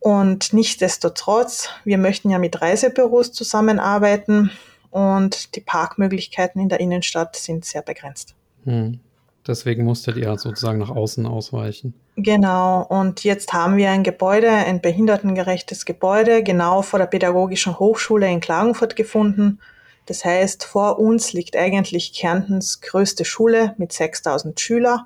[0.00, 4.50] Und nichtsdestotrotz, wir möchten ja mit Reisebüros zusammenarbeiten
[4.90, 8.34] und die Parkmöglichkeiten in der Innenstadt sind sehr begrenzt.
[8.64, 9.00] Hm.
[9.48, 11.94] Deswegen musstet ihr sozusagen nach außen ausweichen.
[12.16, 18.30] Genau, und jetzt haben wir ein Gebäude, ein behindertengerechtes Gebäude, genau vor der Pädagogischen Hochschule
[18.30, 19.58] in Klagenfurt gefunden.
[20.04, 25.00] Das heißt, vor uns liegt eigentlich Kärntens größte Schule mit 6000 Schülern.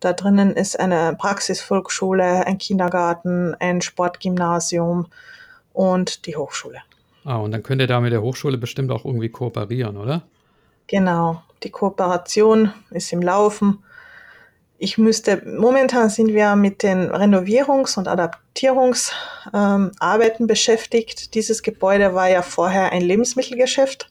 [0.00, 5.06] Da drinnen ist eine Praxisvolksschule, ein Kindergarten, ein Sportgymnasium
[5.72, 6.78] und die Hochschule.
[7.24, 10.22] Ah, und dann könnt ihr da mit der Hochschule bestimmt auch irgendwie kooperieren, oder?
[10.88, 13.82] Genau, die Kooperation ist im Laufen.
[14.78, 21.34] Ich müsste, momentan sind wir mit den Renovierungs- und Adaptierungsarbeiten ähm, beschäftigt.
[21.34, 24.10] Dieses Gebäude war ja vorher ein Lebensmittelgeschäft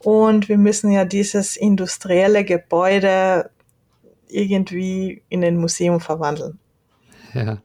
[0.00, 3.50] und wir müssen ja dieses industrielle Gebäude
[4.28, 6.58] irgendwie in ein Museum verwandeln.
[7.34, 7.58] Ja,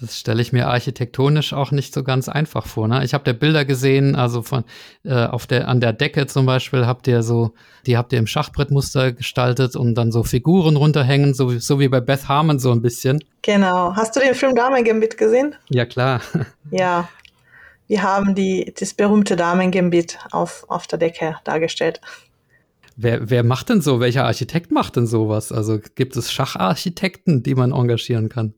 [0.00, 2.88] das stelle ich mir architektonisch auch nicht so ganz einfach vor.
[2.88, 3.04] Ne?
[3.04, 4.64] Ich habe da Bilder gesehen, also von
[5.04, 7.52] äh, auf der an der Decke zum Beispiel habt ihr so,
[7.86, 12.00] die habt ihr im Schachbrettmuster gestaltet und dann so Figuren runterhängen, so, so wie bei
[12.00, 13.22] Beth Harmon so ein bisschen.
[13.42, 13.94] Genau.
[13.94, 15.54] Hast du den Film Damen-Gambit gesehen?
[15.68, 16.20] Ja klar.
[16.70, 17.08] Ja,
[17.86, 22.02] wir haben die das berühmte Damen-Gambit auf auf der Decke dargestellt.
[23.00, 24.00] Wer, wer macht denn so?
[24.00, 25.52] Welcher Architekt macht denn sowas?
[25.52, 28.54] Also gibt es Schacharchitekten, die man engagieren kann?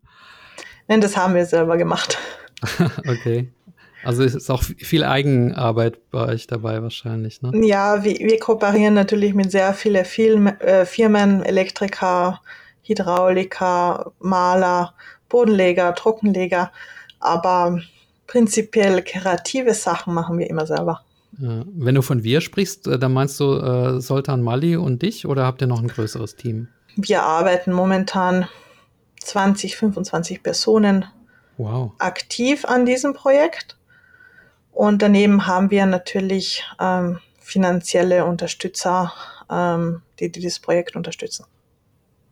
[0.90, 2.18] Nein, das haben wir selber gemacht.
[3.09, 3.48] okay.
[4.03, 7.53] Also es ist auch viel Eigenarbeit bei euch dabei wahrscheinlich, ne?
[7.64, 12.40] Ja, wir, wir kooperieren natürlich mit sehr vielen Film, äh, Firmen, Elektriker,
[12.83, 14.94] Hydrauliker, Maler,
[15.29, 16.72] Bodenleger, Trockenleger,
[17.20, 17.81] aber
[18.26, 21.03] prinzipiell kreative Sachen machen wir immer selber.
[21.31, 25.44] Wenn du von wir sprichst, äh, dann meinst du äh, Soltan Mali und dich oder
[25.44, 26.66] habt ihr noch ein größeres Team?
[26.96, 28.48] Wir arbeiten momentan
[29.20, 31.04] 20, 25 Personen
[31.56, 31.92] wow.
[31.98, 33.76] aktiv an diesem Projekt.
[34.72, 39.12] Und daneben haben wir natürlich ähm, finanzielle Unterstützer,
[39.50, 41.44] ähm, die, die das Projekt unterstützen.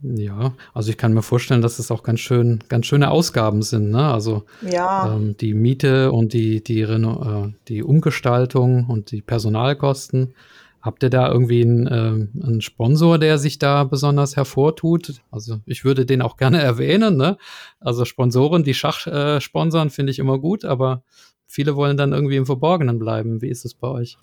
[0.00, 3.90] Ja, also ich kann mir vorstellen, dass es auch ganz schön, ganz schöne Ausgaben sind.
[3.90, 4.12] Ne?
[4.12, 5.12] Also ja.
[5.12, 10.34] ähm, die Miete und die, die, Reno äh, die Umgestaltung und die Personalkosten.
[10.80, 15.22] Habt ihr da irgendwie einen, äh, einen Sponsor, der sich da besonders hervortut?
[15.30, 17.16] Also ich würde den auch gerne erwähnen.
[17.16, 17.36] Ne?
[17.80, 21.02] Also Sponsoren, die Schach äh, sponsern, finde ich immer gut, aber
[21.46, 23.42] viele wollen dann irgendwie im Verborgenen bleiben.
[23.42, 24.18] Wie ist es bei euch?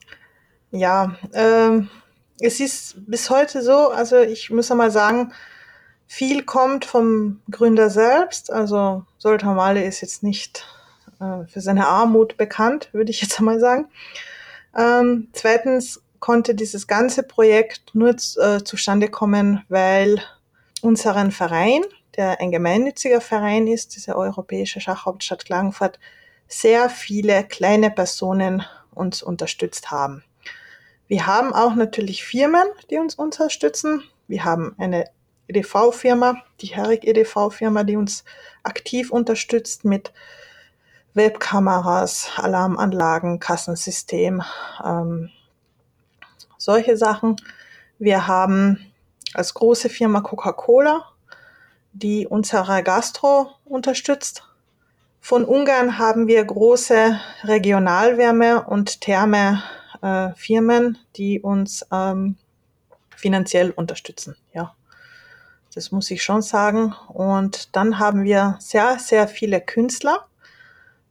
[0.72, 1.89] Ja, ähm,
[2.39, 5.32] es ist bis heute so, also ich muss mal sagen,
[6.08, 8.52] viel kommt vom Gründer selbst.
[8.52, 10.65] Also Soltan Male ist jetzt nicht
[11.20, 13.88] äh, für seine Armut bekannt, würde ich jetzt einmal sagen.
[14.78, 20.21] Ähm, zweitens konnte dieses ganze Projekt nur äh, zustande kommen, weil
[20.82, 21.84] unseren Verein,
[22.15, 25.99] der ein gemeinnütziger Verein ist, diese Europäische Schachhauptstadt Klagenfurt,
[26.47, 30.23] sehr viele kleine Personen uns unterstützt haben.
[31.08, 34.04] Wir haben auch natürlich Firmen, die uns unterstützen.
[34.28, 35.06] Wir haben eine
[35.47, 38.23] EDV-Firma, die Herrig EDV-Firma, die uns
[38.63, 40.12] aktiv unterstützt mit
[41.13, 44.41] Webkameras, Alarmanlagen, Kassensystem,
[44.84, 45.30] ähm,
[46.65, 47.36] solche Sachen.
[47.99, 48.91] Wir haben
[49.36, 51.06] als große Firma Coca-Cola,
[51.93, 54.43] die unsere Gastro unterstützt.
[55.21, 62.36] Von Ungarn haben wir große Regionalwärme- und Therme-Firmen, die uns ähm,
[63.15, 64.36] finanziell unterstützen.
[64.54, 64.73] Ja,
[65.75, 66.95] das muss ich schon sagen.
[67.10, 70.25] Und dann haben wir sehr, sehr viele Künstler.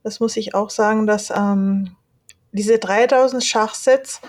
[0.02, 1.94] Das muss ich auch sagen, dass ähm,
[2.50, 4.20] diese 3000 Schachsets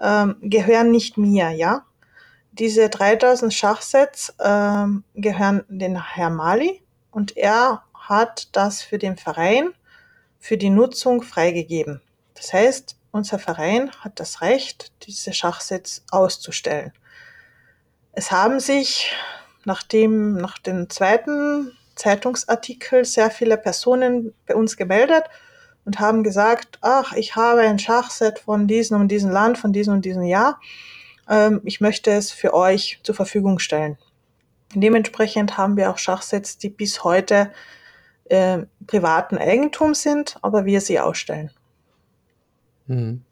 [0.00, 1.84] ähm, gehören nicht mir, ja.
[2.52, 9.70] Diese 3000 Schachsets ähm, gehören den Herr Mali und er hat das für den Verein
[10.38, 12.00] für die Nutzung freigegeben.
[12.34, 16.92] Das heißt, unser Verein hat das Recht, diese Schachsets auszustellen.
[18.12, 19.12] Es haben sich
[19.64, 25.24] nach dem, nach dem zweiten Zeitungsartikel sehr viele Personen bei uns gemeldet
[25.88, 29.94] und haben gesagt, ach, ich habe ein Schachset von diesem und diesem Land, von diesem
[29.94, 30.60] und diesem Jahr.
[31.30, 33.96] Ähm, ich möchte es für euch zur Verfügung stellen.
[34.74, 37.50] Dementsprechend haben wir auch Schachsets, die bis heute
[38.24, 41.50] äh, privaten Eigentum sind, aber wir sie ausstellen.
[42.86, 43.22] Hm.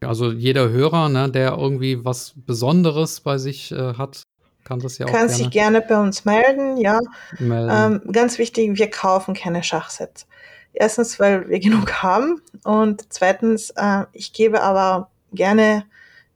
[0.00, 4.24] Also jeder Hörer, ne, der irgendwie was Besonderes bei sich äh, hat,
[4.64, 6.98] kann das ja auch Kann gerne sich gerne bei uns melden, ja.
[7.38, 8.02] melden.
[8.04, 10.26] Ähm, ganz wichtig, wir kaufen keine Schachsets.
[10.74, 15.84] Erstens, weil wir genug haben und zweitens, äh, ich gebe aber gerne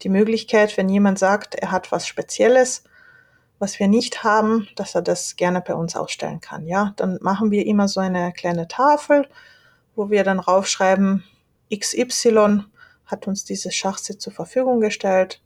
[0.02, 2.84] die Möglichkeit, wenn jemand sagt, er hat was Spezielles,
[3.58, 6.66] was wir nicht haben, dass er das gerne bei uns ausstellen kann.
[6.66, 9.28] Ja, dann machen wir immer so eine kleine Tafel,
[9.96, 11.24] wo wir dann raufschreiben,
[11.74, 12.64] XY
[13.06, 15.42] hat uns dieses Schachset zur Verfügung gestellt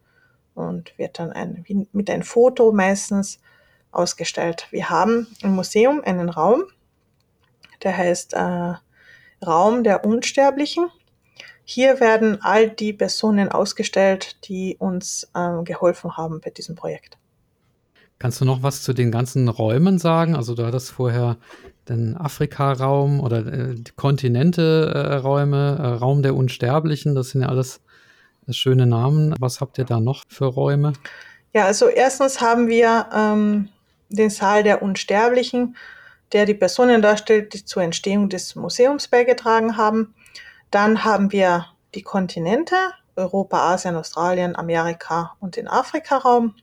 [0.54, 3.40] und wird dann ein, mit einem Foto meistens
[3.92, 4.66] ausgestellt.
[4.70, 6.64] Wir haben im Museum einen Raum,
[7.82, 8.74] der heißt äh,
[9.44, 10.88] Raum der Unsterblichen.
[11.64, 17.18] Hier werden all die Personen ausgestellt, die uns äh, geholfen haben bei diesem Projekt.
[18.18, 20.36] Kannst du noch was zu den ganzen Räumen sagen?
[20.36, 21.38] Also du hattest vorher
[21.88, 27.80] den Afrika-Raum oder äh, die Kontinente-Räume, äh, Raum der Unsterblichen, das sind ja alles
[28.46, 29.34] äh, schöne Namen.
[29.40, 30.92] Was habt ihr da noch für Räume?
[31.52, 33.68] Ja, also erstens haben wir ähm,
[34.08, 35.76] den Saal der Unsterblichen,
[36.32, 40.14] der die Personen darstellt, die zur Entstehung des Museums beigetragen haben.
[40.70, 42.76] Dann haben wir die Kontinente,
[43.16, 46.54] Europa, Asien, Australien, Amerika und den Afrika-Raum.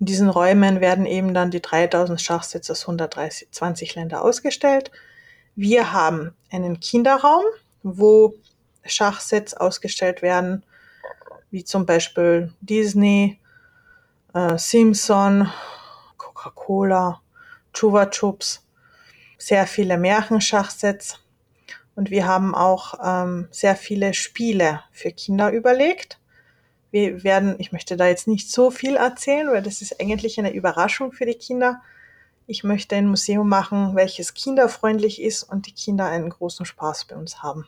[0.00, 4.90] In diesen Räumen werden eben dann die 3000 Schachsets aus 120 Länder ausgestellt.
[5.56, 7.44] Wir haben einen Kinderraum,
[7.82, 8.34] wo
[8.84, 10.64] Schachsets ausgestellt werden,
[11.50, 13.38] wie zum Beispiel Disney,
[14.34, 15.50] äh, Simpson,
[16.16, 17.20] Coca-Cola,
[17.72, 18.64] Chuva Chups,
[19.38, 21.20] sehr viele Märchenschachsets.
[21.94, 26.18] Und wir haben auch ähm, sehr viele Spiele für Kinder überlegt.
[26.90, 30.52] Wir werden, ich möchte da jetzt nicht so viel erzählen, weil das ist eigentlich eine
[30.52, 31.82] Überraschung für die Kinder.
[32.46, 37.16] Ich möchte ein Museum machen, welches kinderfreundlich ist und die Kinder einen großen Spaß bei
[37.16, 37.66] uns haben.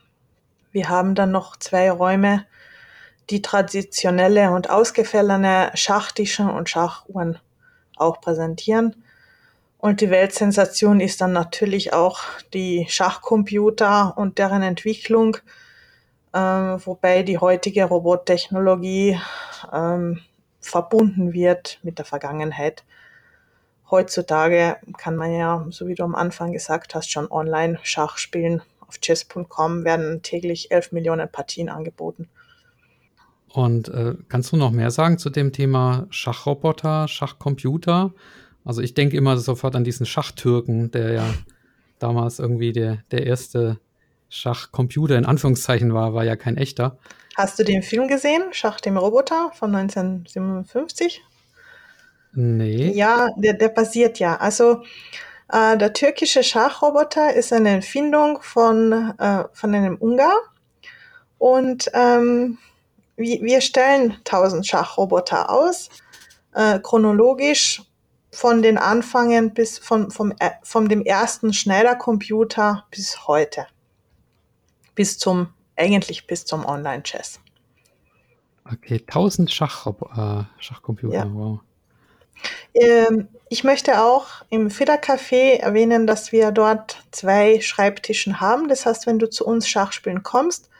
[0.72, 2.46] Wir haben dann noch zwei Räume,
[3.28, 7.38] die traditionelle und ausgefallene Schachtische und Schachuhren
[7.96, 9.04] auch präsentieren.
[9.80, 12.20] Und die Weltsensation ist dann natürlich auch
[12.52, 15.38] die Schachcomputer und deren Entwicklung,
[16.34, 19.18] ähm, wobei die heutige Robottechnologie
[19.72, 20.20] ähm,
[20.60, 22.84] verbunden wird mit der Vergangenheit.
[23.90, 28.60] Heutzutage kann man ja, so wie du am Anfang gesagt hast, schon online Schach spielen.
[28.86, 32.28] Auf chess.com werden täglich 11 Millionen Partien angeboten.
[33.48, 38.12] Und äh, kannst du noch mehr sagen zu dem Thema Schachroboter, Schachcomputer?
[38.64, 41.34] Also ich denke immer sofort an diesen Schachtürken, der ja
[41.98, 43.78] damals irgendwie der, der erste
[44.28, 46.98] Schachcomputer in Anführungszeichen war, war ja kein echter.
[47.36, 51.22] Hast du den Film gesehen, Schach dem Roboter von 1957?
[52.32, 52.92] Nee.
[52.92, 54.36] Ja, der, der basiert ja.
[54.36, 54.82] Also
[55.52, 60.36] äh, der türkische Schachroboter ist eine Erfindung von, äh, von einem Ungar.
[61.38, 62.58] Und ähm,
[63.16, 65.88] wir, wir stellen 1000 Schachroboter aus,
[66.54, 67.82] äh, chronologisch
[68.32, 73.66] von den Anfängen bis von, vom, äh, von dem ersten Schneidercomputer bis heute.
[74.94, 77.40] Bis zum, eigentlich bis zum Online-Chess.
[78.72, 81.30] Okay, 1000 Schach, äh, Schachcomputer, Ja.
[81.32, 81.60] wow.
[82.72, 88.68] Ähm, ich möchte auch im Federcafé erwähnen, dass wir dort zwei Schreibtischen haben.
[88.68, 90.70] Das heißt, wenn du zu uns Schach spielen kommst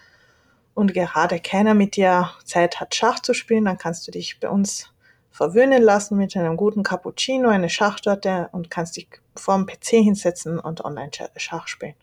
[0.75, 4.49] und gerade keiner mit dir Zeit hat, Schach zu spielen, dann kannst du dich bei
[4.49, 4.91] uns
[5.31, 10.85] verwöhnen lassen mit einem guten Cappuccino, eine Schachtorte und kannst dich vorm PC hinsetzen und
[10.85, 11.95] online Schach spielen.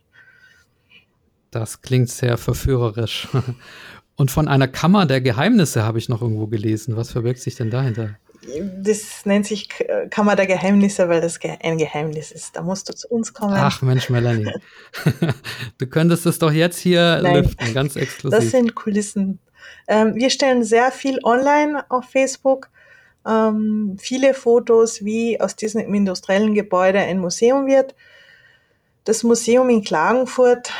[1.51, 3.27] Das klingt sehr verführerisch.
[4.19, 6.97] Und von einer Kammer der Geheimnisse habe ich noch irgendwo gelesen.
[6.97, 8.17] Was verbirgt sich denn dahinter?
[8.79, 9.69] Das nennt sich
[10.09, 12.55] Kammer der Geheimnisse, weil das ein Geheimnis ist.
[12.55, 13.53] Da musst du zu uns kommen.
[13.55, 14.51] Ach Mensch, Melanie.
[15.77, 17.43] du könntest es doch jetzt hier Nein.
[17.43, 18.49] lüften, ganz Das exklusiv.
[18.49, 19.39] sind Kulissen.
[19.87, 22.69] Ähm, wir stellen sehr viel online auf Facebook.
[23.27, 27.95] Ähm, viele Fotos, wie aus diesem industriellen Gebäude ein Museum wird.
[29.03, 30.71] Das Museum in Klagenfurt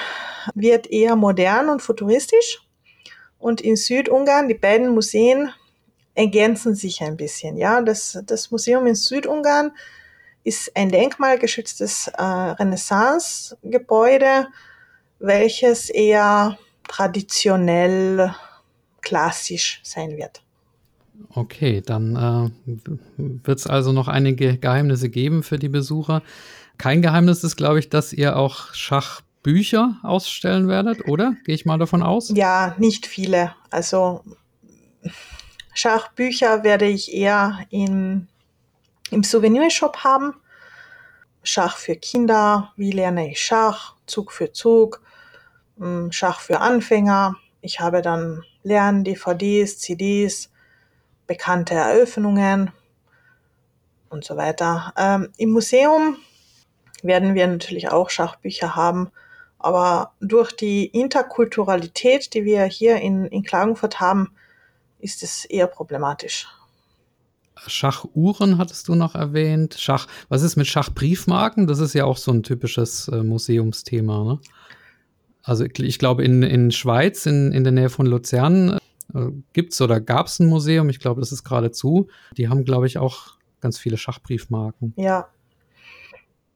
[0.56, 2.62] wird eher modern und futuristisch.
[3.40, 5.52] Und in Südungarn, die beiden Museen
[6.16, 7.58] ergänzen sich ein bisschen.
[7.58, 9.72] Ja, das, das Museum in Südungarn
[10.44, 14.48] ist ein denkmalgeschütztes äh, Renaissance-Gebäude,
[15.20, 16.58] welches eher
[16.88, 18.34] traditionell
[19.02, 20.42] klassisch sein wird.
[21.30, 22.80] Okay, dann äh,
[23.18, 26.24] wird es also noch einige Geheimnisse geben für die Besucher.
[26.78, 31.36] Kein Geheimnis ist, glaube ich, dass ihr auch Schachbücher ausstellen werdet, oder?
[31.46, 32.32] Gehe ich mal davon aus?
[32.34, 33.54] Ja, nicht viele.
[33.70, 34.24] Also
[35.74, 38.28] Schachbücher werde ich eher in,
[39.12, 40.34] im Souvenirshop haben.
[41.44, 45.02] Schach für Kinder, wie lerne ich Schach, Zug für Zug,
[45.78, 47.36] mm, Schach für Anfänger.
[47.62, 50.52] Ich habe dann Lern-DVDs, CDs,
[51.28, 52.72] bekannte Eröffnungen.
[54.10, 54.94] und so weiter.
[54.98, 56.16] Ähm, Im Museum
[57.04, 59.10] werden wir natürlich auch Schachbücher haben,
[59.60, 64.32] aber durch die Interkulturalität, die wir hier in, in Klagenfurt haben,
[65.00, 66.48] ist es eher problematisch.
[67.66, 69.76] Schachuhren hattest du noch erwähnt.
[69.80, 71.68] Schach, was ist mit Schachbriefmarken?
[71.68, 74.24] Das ist ja auch so ein typisches äh, Museumsthema.
[74.24, 74.40] Ne?
[75.44, 78.78] Also ich glaube, in, in Schweiz, in, in der Nähe von Luzern,
[79.14, 82.08] äh, gibt es oder gab es ein Museum, ich glaube, das ist gerade zu.
[82.38, 84.94] Die haben, glaube ich, auch ganz viele Schachbriefmarken.
[84.96, 85.28] Ja.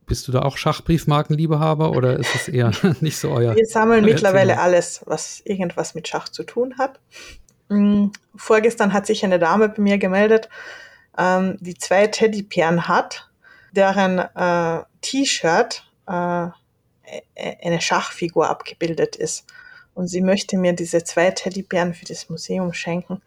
[0.06, 2.72] Bist du da auch Schachbriefmarkenliebhaber oder ist es eher
[3.02, 3.56] nicht so euer?
[3.56, 4.64] Wir sammeln mittlerweile Thema?
[4.64, 7.00] alles, was irgendwas mit Schach zu tun hat.
[7.70, 10.50] Hm, vorgestern hat sich eine Dame bei mir gemeldet,
[11.18, 13.30] ähm, die zwei Teddybären hat,
[13.72, 16.48] deren äh, T-Shirt äh,
[17.64, 19.46] eine Schachfigur abgebildet ist.
[19.94, 23.22] Und sie möchte mir diese zwei Teddybären für das Museum schenken.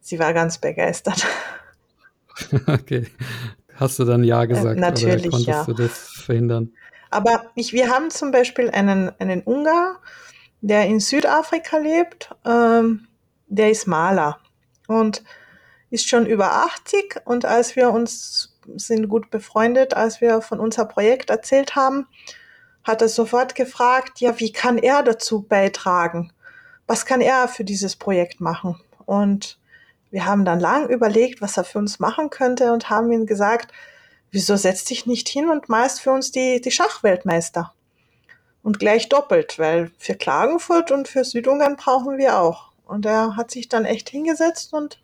[0.00, 1.26] Sie war ganz begeistert.
[2.66, 3.06] Okay.
[3.76, 4.76] Hast du dann Ja äh, gesagt?
[4.76, 5.64] Äh, natürlich, oder konntest ja.
[5.64, 6.70] du das verhindern?
[7.10, 10.02] Aber ich, wir haben zum Beispiel einen, einen Ungar,
[10.60, 12.34] der in Südafrika lebt.
[12.44, 13.08] Ähm,
[13.46, 14.38] der ist Maler.
[14.86, 15.24] Und
[15.90, 20.84] ist schon über 80 und als wir uns sind gut befreundet, als wir von unser
[20.84, 22.06] Projekt erzählt haben,
[22.86, 26.32] hat er sofort gefragt, ja, wie kann er dazu beitragen?
[26.86, 28.80] Was kann er für dieses Projekt machen?
[29.06, 29.58] Und
[30.10, 33.72] wir haben dann lang überlegt, was er für uns machen könnte und haben ihm gesagt,
[34.30, 37.72] wieso setzt dich nicht hin und meist für uns die, die Schachweltmeister?
[38.62, 42.70] Und gleich doppelt, weil für Klagenfurt und für Südungarn brauchen wir auch.
[42.84, 45.00] Und er hat sich dann echt hingesetzt und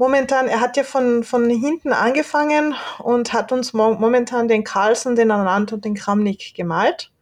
[0.00, 5.14] momentan, er hat ja von, von hinten angefangen und hat uns mo momentan den Carlsen,
[5.14, 7.12] den Anand und den Kramnik gemalt.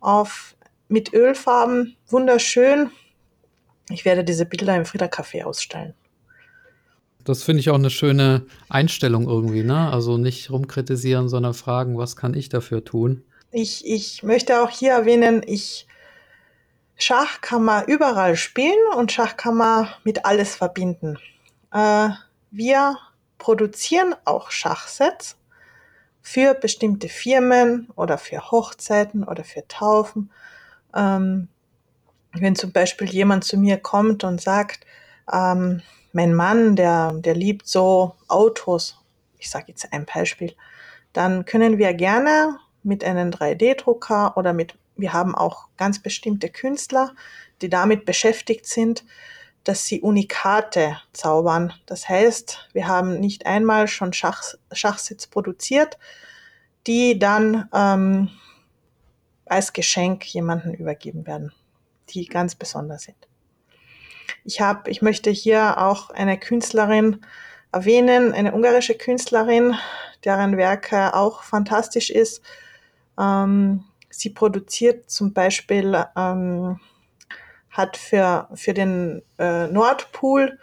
[0.00, 0.56] Auf,
[0.88, 2.90] mit Ölfarben, wunderschön.
[3.90, 5.94] Ich werde diese Bilder im Frieder Café ausstellen.
[7.22, 9.92] Das finde ich auch eine schöne Einstellung irgendwie, ne?
[9.92, 13.22] Also nicht rumkritisieren, sondern fragen, was kann ich dafür tun?
[13.52, 15.86] Ich, ich möchte auch hier erwähnen, ich
[16.96, 21.16] Schach kann man überall spielen und Schach kann man mit alles verbinden.
[21.72, 22.10] Äh,
[22.50, 22.98] wir
[23.38, 25.36] produzieren auch Schachsets
[26.20, 30.30] für bestimmte Firmen oder für Hochzeiten oder für Taufen.
[30.94, 31.48] Ähm,
[32.32, 34.86] wenn zum Beispiel jemand zu mir kommt und sagt,
[35.32, 38.98] ähm, mein Mann, der, der liebt so Autos,
[39.38, 40.54] ich sage jetzt ein Beispiel,
[41.12, 47.14] dann können wir gerne mit einem 3D-Drucker oder mit, wir haben auch ganz bestimmte Künstler,
[47.62, 49.04] die damit beschäftigt sind,
[49.64, 51.72] dass sie Unikate zaubern.
[51.86, 54.42] Das heißt, wir haben nicht einmal schon Schach,
[54.72, 55.98] Schachsitz produziert,
[56.86, 58.30] die dann ähm,
[59.46, 61.52] als Geschenk jemanden übergeben werden,
[62.10, 63.16] die ganz besonders sind.
[64.44, 67.20] Ich habe, ich möchte hier auch eine Künstlerin
[67.72, 69.74] erwähnen, eine ungarische Künstlerin,
[70.24, 72.42] deren Werke auch fantastisch ist.
[73.18, 76.80] Ähm, sie produziert zum Beispiel ähm,
[77.70, 80.58] hat für, für den äh, Nordpool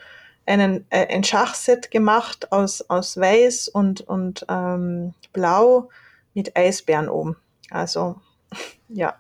[0.46, 5.90] einen, äh, ein Schachset gemacht aus, aus Weiß und, und ähm, Blau
[6.34, 7.36] mit Eisbären oben.
[7.70, 8.16] Also,
[8.90, 9.16] ja.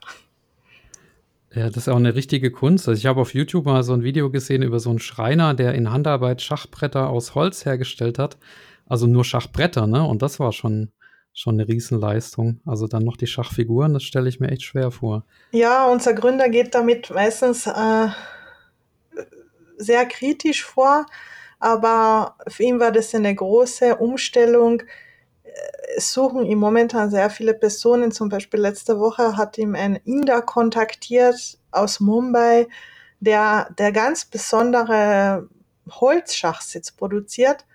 [1.53, 2.87] Ja, das ist auch eine richtige Kunst.
[2.87, 5.73] Also ich habe auf YouTube mal so ein Video gesehen über so einen Schreiner, der
[5.73, 8.37] in Handarbeit Schachbretter aus Holz hergestellt hat.
[8.85, 10.03] Also nur Schachbretter, ne?
[10.03, 10.91] Und das war schon
[11.37, 12.59] schon eine Riesenleistung.
[12.65, 15.23] Also dann noch die Schachfiguren, das stelle ich mir echt schwer vor.
[15.51, 18.07] Ja, unser Gründer geht damit meistens äh,
[19.77, 21.05] sehr kritisch vor,
[21.59, 24.81] aber für ihn war das eine große Umstellung.
[25.95, 28.11] Es suchen ihm momentan sehr viele Personen.
[28.11, 32.67] Zum Beispiel letzte Woche hat ihm ein Inder kontaktiert aus Mumbai,
[33.19, 35.47] der, der ganz besondere
[35.87, 37.66] Holzschachsitz produziert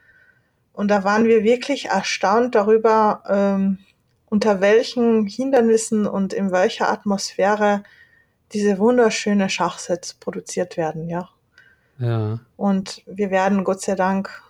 [0.73, 3.79] und da waren wir wirklich erstaunt darüber, ähm,
[4.27, 7.83] unter welchen Hindernissen und in welcher Atmosphäre
[8.53, 11.29] diese wunderschöne Schachsets produziert werden, ja.
[11.99, 12.39] Ja.
[12.57, 14.43] Und wir werden Gott sei Dank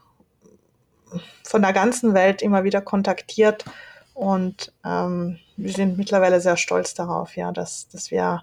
[1.44, 3.64] von der ganzen Welt immer wieder kontaktiert
[4.14, 8.42] und ähm, wir sind mittlerweile sehr stolz darauf, ja, dass, dass wir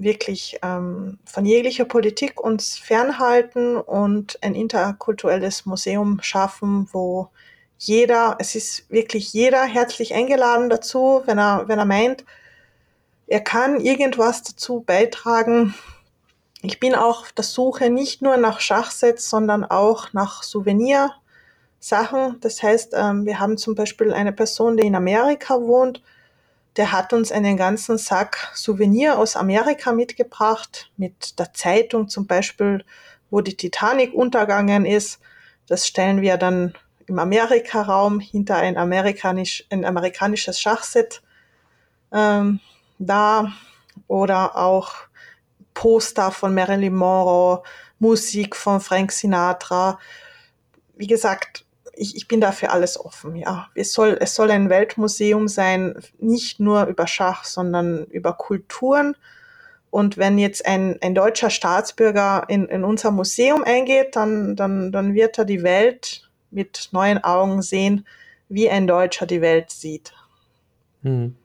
[0.00, 7.28] wirklich ähm, von jeglicher Politik uns fernhalten und ein interkulturelles Museum schaffen, wo
[7.78, 12.24] jeder, es ist wirklich jeder herzlich eingeladen dazu, wenn er, wenn er meint,
[13.26, 15.74] er kann irgendwas dazu beitragen.
[16.62, 22.40] Ich bin auch auf der Suche nicht nur nach Schachsets, sondern auch nach Souvenirsachen.
[22.40, 26.02] Das heißt, ähm, wir haben zum Beispiel eine Person, die in Amerika wohnt,
[26.80, 32.86] der hat uns einen ganzen Sack Souvenir aus Amerika mitgebracht, mit der Zeitung zum Beispiel,
[33.28, 35.20] wo die Titanic untergegangen ist.
[35.66, 36.72] Das stellen wir dann
[37.04, 41.20] im Amerika-Raum hinter ein, amerikanisch, ein amerikanisches Schachset
[42.12, 42.60] ähm,
[42.98, 43.52] da
[44.08, 44.94] oder auch
[45.74, 47.62] Poster von Marilyn Monroe,
[47.98, 49.98] Musik von Frank Sinatra.
[50.96, 51.66] Wie gesagt,
[52.00, 53.36] ich, ich bin dafür alles offen.
[53.36, 59.16] Ja, es soll, es soll ein Weltmuseum sein, nicht nur über Schach, sondern über Kulturen.
[59.90, 65.12] Und wenn jetzt ein, ein deutscher Staatsbürger in, in unser Museum eingeht, dann, dann, dann
[65.12, 68.06] wird er die Welt mit neuen Augen sehen,
[68.48, 70.14] wie ein Deutscher die Welt sieht.
[71.02, 71.36] Hm.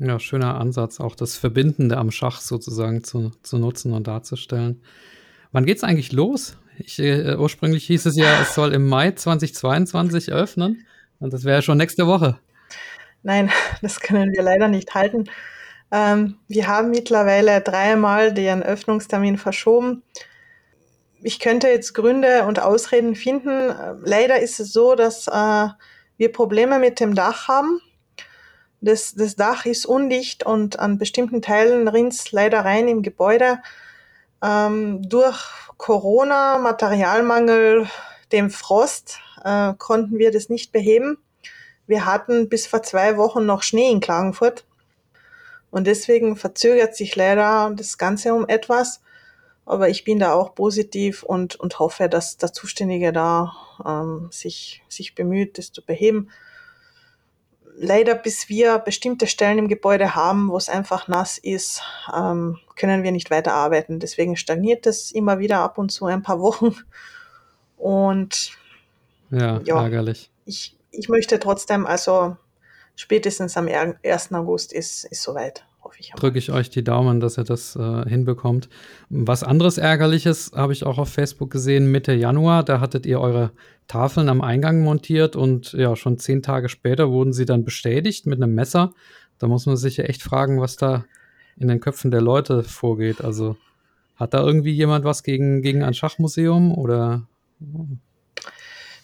[0.00, 4.82] Ja, schöner Ansatz, auch das Verbindende am Schach sozusagen zu, zu nutzen und darzustellen.
[5.52, 6.56] Wann geht's eigentlich los?
[6.78, 10.86] Ich, äh, ursprünglich hieß es ja, es soll im Mai 2022 öffnen.
[11.20, 12.38] Und das wäre schon nächste Woche.
[13.22, 13.50] Nein,
[13.82, 15.24] das können wir leider nicht halten.
[15.90, 20.02] Ähm, wir haben mittlerweile dreimal den Öffnungstermin verschoben.
[21.22, 23.72] Ich könnte jetzt Gründe und Ausreden finden.
[24.02, 25.68] Leider ist es so, dass äh,
[26.16, 27.80] wir Probleme mit dem Dach haben.
[28.80, 33.58] Das, das Dach ist undicht und an bestimmten Teilen rinnt es leider rein im Gebäude.
[34.44, 35.38] Ähm, durch
[35.78, 37.88] Corona, Materialmangel,
[38.30, 41.16] dem Frost äh, konnten wir das nicht beheben.
[41.86, 44.66] Wir hatten bis vor zwei Wochen noch Schnee in Klagenfurt.
[45.70, 49.00] Und deswegen verzögert sich leider das Ganze um etwas.
[49.64, 54.82] Aber ich bin da auch positiv und, und hoffe, dass der Zuständige da ähm, sich,
[54.88, 56.28] sich bemüht, das zu beheben
[57.76, 61.82] leider, bis wir bestimmte Stellen im Gebäude haben, wo es einfach nass ist,
[62.14, 64.00] ähm, können wir nicht weiterarbeiten.
[64.00, 66.74] Deswegen stagniert es immer wieder ab und zu ein paar Wochen.
[67.76, 68.52] Und
[69.30, 70.30] ja, ja ärgerlich.
[70.44, 72.36] Ich, ich möchte trotzdem, also
[72.94, 74.32] spätestens am 1.
[74.32, 76.10] August ist, ist soweit hoffe ich.
[76.10, 78.68] Drücke ich euch die Daumen, dass ihr das äh, hinbekommt.
[79.10, 82.64] Was anderes Ärgerliches habe ich auch auf Facebook gesehen, Mitte Januar.
[82.64, 83.50] Da hattet ihr eure
[83.86, 88.42] Tafeln am Eingang montiert und ja, schon zehn Tage später wurden sie dann bestätigt mit
[88.42, 88.92] einem Messer.
[89.38, 91.04] Da muss man sich ja echt fragen, was da
[91.56, 93.20] in den Köpfen der Leute vorgeht.
[93.22, 93.56] Also
[94.16, 97.26] hat da irgendwie jemand was gegen, gegen ein Schachmuseum oder?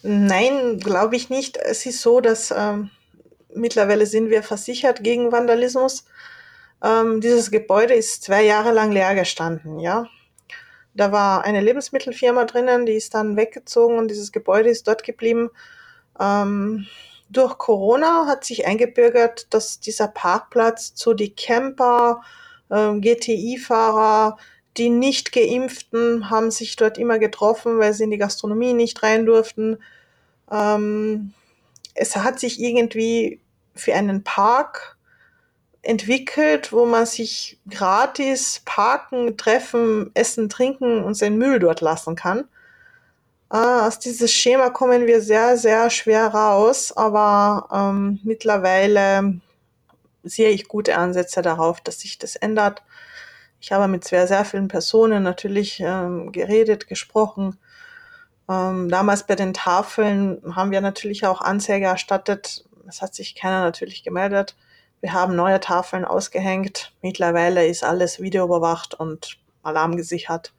[0.03, 1.57] Nein, glaube ich nicht.
[1.57, 2.91] Es ist so, dass ähm,
[3.55, 6.05] mittlerweile sind wir versichert gegen Vandalismus.
[6.83, 10.07] Ähm, dieses Gebäude ist zwei Jahre lang leer gestanden, ja.
[10.95, 15.51] Da war eine Lebensmittelfirma drinnen, die ist dann weggezogen und dieses Gebäude ist dort geblieben.
[16.19, 16.87] Ähm,
[17.29, 22.23] durch Corona hat sich eingebürgert, dass dieser Parkplatz zu die Camper,
[22.71, 24.37] ähm, GTI-Fahrer,
[24.77, 29.27] die nicht geimpften haben sich dort immer getroffen, weil sie in die Gastronomie nicht rein
[29.27, 29.79] durften.
[30.51, 31.33] Ähm,
[31.95, 33.41] es hat sich irgendwie
[33.75, 34.97] für einen Park
[35.83, 42.45] entwickelt, wo man sich gratis parken, treffen, essen, trinken und seinen Müll dort lassen kann.
[43.51, 49.41] Äh, aus dieses Schema kommen wir sehr, sehr schwer raus, aber ähm, mittlerweile
[50.23, 52.83] sehe ich gute Ansätze darauf, dass sich das ändert.
[53.61, 57.59] Ich habe mit sehr, sehr vielen Personen natürlich ähm, geredet, gesprochen.
[58.49, 62.65] Ähm, damals bei den Tafeln haben wir natürlich auch Anzeige erstattet.
[62.89, 64.57] Es hat sich keiner natürlich gemeldet.
[65.01, 66.93] Wir haben neue Tafeln ausgehängt.
[67.03, 70.53] Mittlerweile ist alles videoüberwacht und alarmgesichert.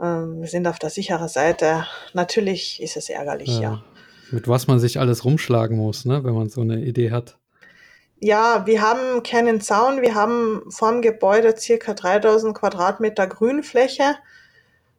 [0.00, 1.86] Ähm, wir sind auf der sicheren Seite.
[2.14, 3.60] Natürlich ist es ärgerlich, ja.
[3.60, 3.82] ja.
[4.30, 7.38] Mit was man sich alles rumschlagen muss, ne, wenn man so eine Idee hat.
[8.20, 10.02] Ja, wir haben keinen Zaun.
[10.02, 14.16] Wir haben vorm Gebäude circa 3000 Quadratmeter Grünfläche.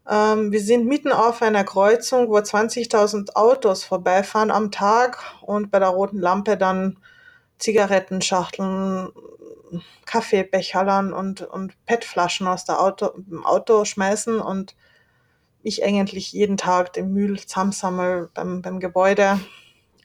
[0.10, 5.80] Ähm, wir sind mitten auf einer Kreuzung, wo 20.000 Autos vorbeifahren am Tag und bei
[5.80, 6.98] der roten Lampe dann
[7.60, 9.10] Zigarettenschachteln,
[10.06, 14.76] Kaffeebecherlern und, und PET-Flaschen aus der Auto, dem Auto schmeißen und
[15.62, 19.40] ich eigentlich jeden Tag den Müll zusammensammle beim, beim Gebäude.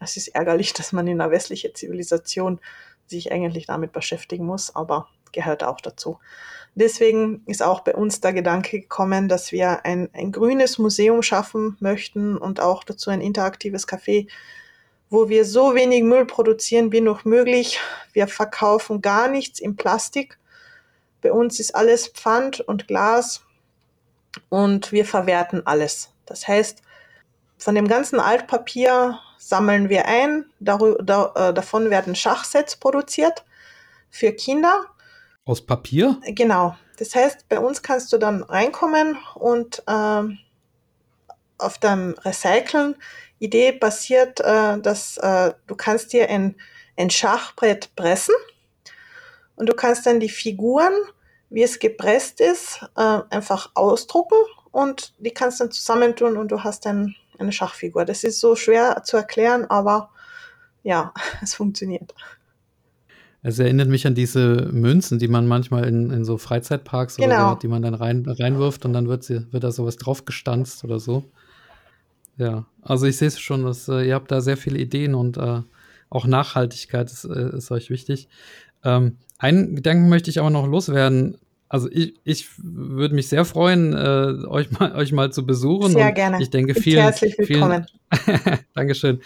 [0.00, 2.60] Es ist ärgerlich, dass man in einer westlichen Zivilisation
[3.06, 6.18] sich eigentlich damit beschäftigen muss, aber gehört auch dazu.
[6.74, 11.76] Deswegen ist auch bei uns der Gedanke gekommen, dass wir ein, ein grünes Museum schaffen
[11.78, 14.28] möchten und auch dazu ein interaktives Café
[15.14, 17.78] wo wir so wenig Müll produzieren wie noch möglich.
[18.12, 20.38] Wir verkaufen gar nichts in Plastik.
[21.22, 23.42] Bei uns ist alles Pfand und Glas
[24.48, 26.12] und wir verwerten alles.
[26.26, 26.82] Das heißt,
[27.56, 30.46] von dem ganzen Altpapier sammeln wir ein.
[30.58, 33.44] Dar da, äh, davon werden Schachsets produziert
[34.10, 34.84] für Kinder.
[35.44, 36.18] Aus Papier?
[36.26, 36.76] Genau.
[36.98, 40.22] Das heißt, bei uns kannst du dann reinkommen und äh,
[41.58, 42.96] auf dem Recyceln
[43.44, 46.56] Idee basiert, äh, dass äh, du kannst dir ein,
[46.96, 48.34] ein Schachbrett pressen
[49.56, 50.92] und du kannst dann die Figuren,
[51.50, 54.38] wie es gepresst ist, äh, einfach ausdrucken
[54.72, 58.04] und die kannst dann zusammentun und du hast ein, eine Schachfigur.
[58.04, 60.10] Das ist so schwer zu erklären, aber
[60.82, 62.14] ja, es funktioniert.
[63.46, 67.34] Es erinnert mich an diese Münzen, die man manchmal in, in so Freizeitparks genau.
[67.34, 70.82] oder so, die man dann rein, reinwirft und dann wird, sie, wird da sowas draufgestanzt
[70.82, 71.24] oder so.
[72.36, 75.36] Ja, also ich sehe es schon, dass äh, ihr habt da sehr viele Ideen und
[75.36, 75.60] äh,
[76.10, 78.28] auch Nachhaltigkeit ist, äh, ist euch wichtig.
[78.84, 81.38] Ähm, einen Gedanken möchte ich aber noch loswerden.
[81.68, 85.92] Also ich, ich würde mich sehr freuen, äh, euch, mal, euch mal zu besuchen.
[85.92, 86.40] Sehr gerne.
[86.40, 87.86] Ich denke, vielen, herzlich willkommen.
[88.12, 89.20] Vielen, Dankeschön.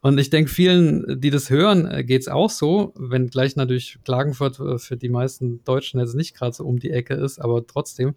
[0.00, 3.98] Und ich denke, vielen, die das hören, äh, geht es auch so, wenn gleich natürlich
[4.04, 7.66] Klagenfurt äh, für die meisten Deutschen jetzt nicht gerade so um die Ecke ist, aber
[7.66, 8.14] trotzdem.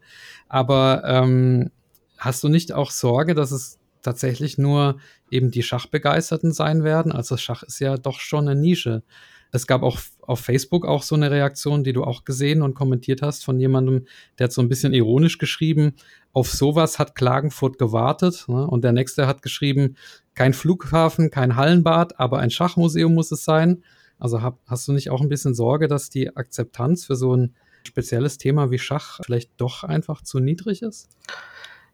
[0.48, 1.70] Aber ähm,
[2.18, 4.98] hast du nicht auch Sorge, dass es tatsächlich nur
[5.30, 7.12] eben die Schachbegeisterten sein werden?
[7.12, 9.04] Also Schach ist ja doch schon eine Nische.
[9.52, 13.22] Es gab auch auf Facebook auch so eine Reaktion, die du auch gesehen und kommentiert
[13.22, 14.06] hast von jemandem,
[14.38, 15.94] der hat so ein bisschen ironisch geschrieben,
[16.34, 18.46] auf sowas hat Klagenfurt gewartet.
[18.48, 18.68] Ne?
[18.68, 19.96] Und der nächste hat geschrieben,
[20.34, 23.84] kein Flughafen, kein Hallenbad, aber ein Schachmuseum muss es sein.
[24.20, 27.56] Also hab, hast du nicht auch ein bisschen Sorge, dass die Akzeptanz für so ein
[27.88, 31.10] spezielles Thema wie Schach vielleicht doch einfach zu niedrig ist?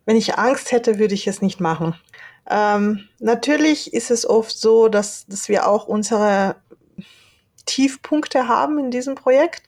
[0.06, 1.96] Wenn ich Angst hätte, würde ich es nicht machen.
[2.50, 6.56] Ähm, natürlich ist es oft so, dass, dass wir auch unsere
[7.66, 9.64] Tiefpunkte haben in diesem Projekt.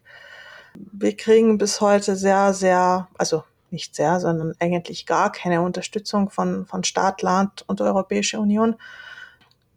[0.76, 6.66] Wir kriegen bis heute sehr, sehr, also nicht sehr, sondern eigentlich gar keine Unterstützung von,
[6.66, 8.76] von Staat, Land und Europäische Union.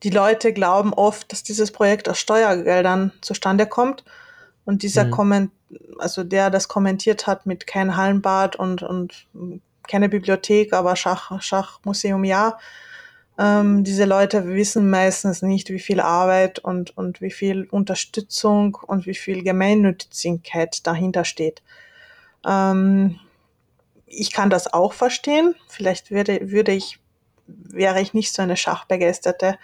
[0.02, 4.04] Die Leute glauben oft, dass dieses Projekt aus Steuergeldern zustande kommt.
[4.64, 5.10] Und dieser mhm.
[5.10, 5.50] Komment,
[5.98, 9.26] also der das kommentiert hat mit kein Hallenbad und, und
[9.88, 12.58] keine Bibliothek, aber Schach, Schachmuseum ja,
[13.38, 19.06] ähm, diese Leute wissen meistens nicht, wie viel Arbeit und, und wie viel Unterstützung und
[19.06, 21.62] wie viel Gemeinnützigkeit dahinter steht.
[22.46, 23.18] Ähm,
[24.06, 25.54] ich kann das auch verstehen.
[25.68, 26.98] Vielleicht würde, würde ich,
[27.46, 29.58] wäre ich nicht so eine Schachbegeisterte,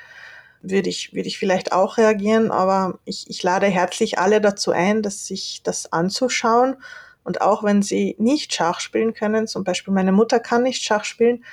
[0.60, 5.02] würde ich, würde ich vielleicht auch reagieren, aber ich, ich lade herzlich alle dazu ein,
[5.02, 6.76] dass sich das anzuschauen.
[7.24, 11.04] Und auch wenn sie nicht Schach spielen können, zum Beispiel meine Mutter kann nicht Schach
[11.04, 11.44] spielen,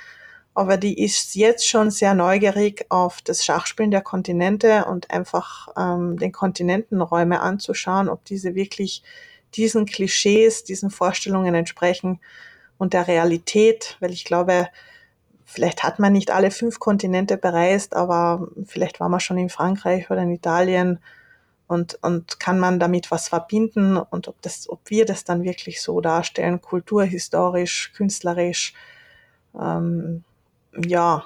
[0.54, 6.18] aber die ist jetzt schon sehr neugierig auf das Schachspielen der Kontinente und einfach ähm,
[6.18, 9.02] den Kontinentenräume anzuschauen, ob diese wirklich
[9.54, 12.20] diesen Klischees, diesen Vorstellungen entsprechen
[12.78, 14.68] und der Realität, weil ich glaube,
[15.44, 20.10] vielleicht hat man nicht alle fünf Kontinente bereist, aber vielleicht war man schon in Frankreich
[20.10, 20.98] oder in Italien
[21.70, 25.80] und, und kann man damit was verbinden und ob das, ob wir das dann wirklich
[25.80, 28.74] so darstellen, kulturhistorisch, künstlerisch,
[29.54, 30.24] ähm,
[30.84, 31.24] ja,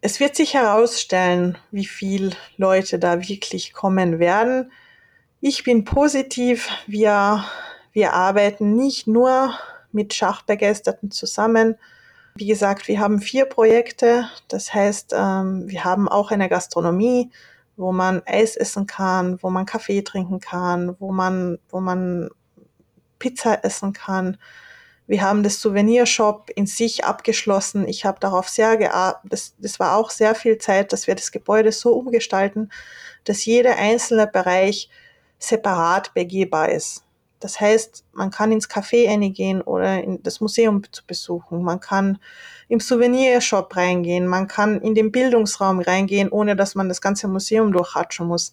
[0.00, 4.70] es wird sich herausstellen, wie viel Leute da wirklich kommen werden.
[5.40, 6.68] Ich bin positiv.
[6.86, 7.44] Wir,
[7.92, 9.52] wir arbeiten nicht nur
[9.90, 11.76] mit Schachbegeisterten zusammen.
[12.36, 14.28] Wie gesagt, wir haben vier Projekte.
[14.46, 17.32] Das heißt, ähm, wir haben auch eine Gastronomie,
[17.80, 22.28] wo man Eis essen kann, wo man Kaffee trinken kann, wo man, wo man
[23.18, 24.36] Pizza essen kann.
[25.06, 27.88] Wir haben das Souvenirshop in sich abgeschlossen.
[27.88, 29.32] Ich habe darauf sehr gearbeitet.
[29.32, 32.70] Das, das war auch sehr viel Zeit, dass wir das Gebäude so umgestalten,
[33.24, 34.88] dass jeder einzelne Bereich
[35.38, 37.04] separat begehbar ist.
[37.40, 41.62] Das heißt, man kann ins Café reingehen oder in das Museum zu besuchen.
[41.62, 42.18] Man kann
[42.68, 44.26] im Souvenirshop reingehen.
[44.26, 48.52] Man kann in den Bildungsraum reingehen, ohne dass man das ganze Museum durchhatschen muss.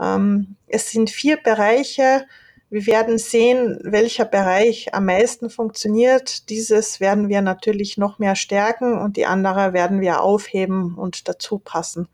[0.00, 2.26] Ähm, es sind vier Bereiche,
[2.68, 6.50] wir werden sehen, welcher Bereich am meisten funktioniert.
[6.50, 11.58] Dieses werden wir natürlich noch mehr stärken und die andere werden wir aufheben und dazu
[11.58, 12.08] passen.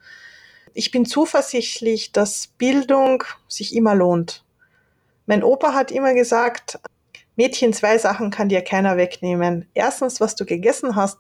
[0.75, 4.45] Ich bin zuversichtlich, dass Bildung sich immer lohnt.
[5.27, 6.79] Mein Opa hat immer gesagt,
[7.37, 9.69] Mädchen, zwei Sachen kann dir keiner wegnehmen.
[9.75, 11.19] Erstens, was du gegessen hast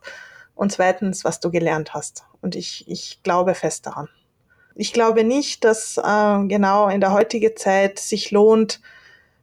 [0.55, 2.25] und zweitens, was du gelernt hast.
[2.41, 4.09] Und ich, ich glaube fest daran.
[4.75, 8.81] Ich glaube nicht, dass äh, genau in der heutigen Zeit sich lohnt,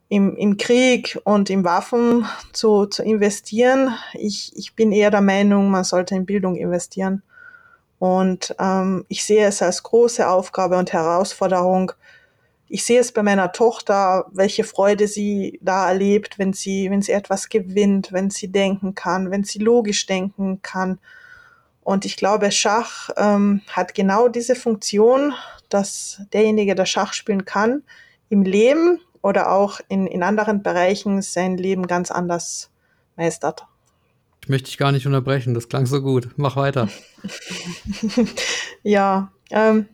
[0.10, 3.96] im, im Krieg und in Waffen zu, zu investieren.
[4.14, 7.22] Ich, ich bin eher der Meinung, man sollte in Bildung investieren.
[8.00, 11.92] Und ähm, ich sehe es als große Aufgabe und Herausforderung.
[12.70, 17.14] Ich sehe es bei meiner Tochter, welche Freude sie da erlebt, wenn sie, wenn sie
[17.14, 21.00] etwas gewinnt, wenn sie denken kann, wenn sie logisch denken kann.
[21.82, 25.34] Und ich glaube, Schach ähm, hat genau diese Funktion,
[25.70, 27.82] dass derjenige, der Schach spielen kann,
[28.30, 32.70] im Leben oder auch in, in anderen Bereichen sein Leben ganz anders
[33.16, 33.66] meistert.
[34.44, 36.30] Ich möchte dich gar nicht unterbrechen, das klang so gut.
[36.38, 36.90] Mach weiter.
[38.84, 39.88] ja, ähm,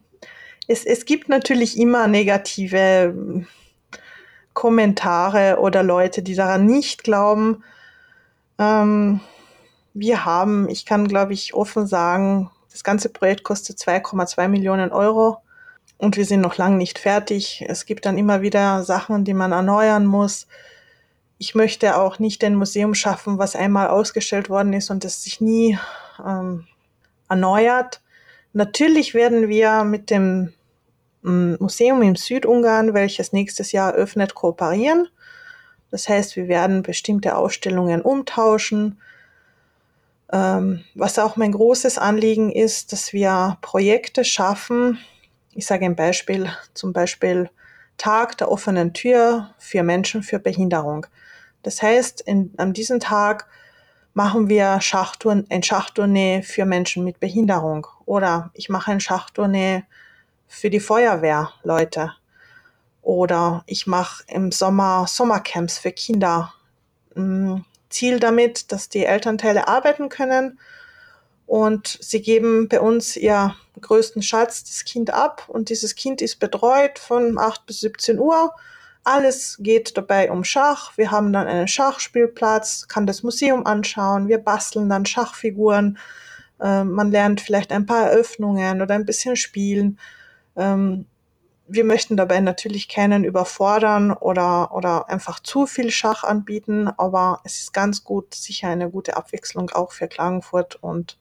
[0.68, 3.48] es, es gibt natürlich immer negative ähm,
[4.54, 7.64] Kommentare oder Leute, die daran nicht glauben.
[8.58, 9.20] Ähm,
[9.94, 15.38] wir haben, ich kann glaube ich offen sagen, Das ganze Projekt kostet 2,2 Millionen Euro
[15.98, 17.64] und wir sind noch lange nicht fertig.
[17.68, 20.48] Es gibt dann immer wieder Sachen, die man erneuern muss.
[21.38, 25.42] Ich möchte auch nicht ein Museum schaffen, was einmal ausgestellt worden ist und das sich
[25.42, 25.78] nie
[26.26, 26.68] ähm,
[27.30, 28.02] erneuert.
[28.56, 30.54] Natürlich werden wir mit dem
[31.24, 35.10] mm, Museum im Südungarn, welches nächstes Jahr öffnet, kooperieren.
[35.92, 38.98] Das heißt, wir werden bestimmte Ausstellungen umtauschen.
[40.32, 45.00] Ähm, was auch mein großes Anliegen ist, dass wir Projekte schaffen.
[45.54, 47.50] Ich sage ein Beispiel, zum Beispiel
[47.98, 51.08] Tag der offenen Tür für Menschen für Behinderung.
[51.62, 53.48] Das heißt, in, an diesem Tag
[54.14, 59.84] machen wir Schachturn, ein Schachtournee für Menschen mit Behinderung oder ich mache ein Schachtournee
[60.48, 62.14] für die Feuerwehrleute
[63.02, 66.54] oder ich mache im Sommer Sommercamps für Kinder.
[67.16, 67.58] Mm,
[67.90, 70.60] Ziel damit, dass die Elternteile arbeiten können
[71.46, 76.40] und sie geben bei uns ihr größten Schatz, das Kind ab und dieses Kind ist
[76.40, 78.54] betreut von 8 bis 17 Uhr
[79.06, 80.98] alles geht dabei um Schach.
[80.98, 84.28] Wir haben dann einen Schachspielplatz, kann das Museum anschauen.
[84.28, 86.00] Wir basteln dann Schachfiguren.
[86.62, 90.00] Ähm, man lernt vielleicht ein paar Eröffnungen oder ein bisschen spielen.
[90.56, 91.06] Ähm,
[91.68, 97.60] wir möchten dabei natürlich keinen überfordern oder, oder einfach zu viel Schach anbieten, aber es
[97.60, 101.18] ist ganz gut, sicher eine gute Abwechslung auch für Klagenfurt und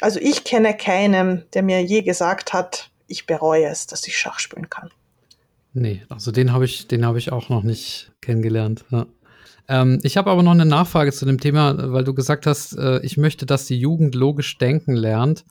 [0.00, 4.38] also ich kenne keinen, der mir je gesagt hat, ich bereue es, dass ich Schach
[4.38, 4.90] spielen kann.
[5.72, 8.84] Nee, also den habe ich, den habe ich auch noch nicht kennengelernt.
[8.90, 9.06] Ja.
[9.68, 13.00] Ähm, ich habe aber noch eine Nachfrage zu dem Thema, weil du gesagt hast, äh,
[13.00, 15.44] ich möchte, dass die Jugend logisch denken lernt.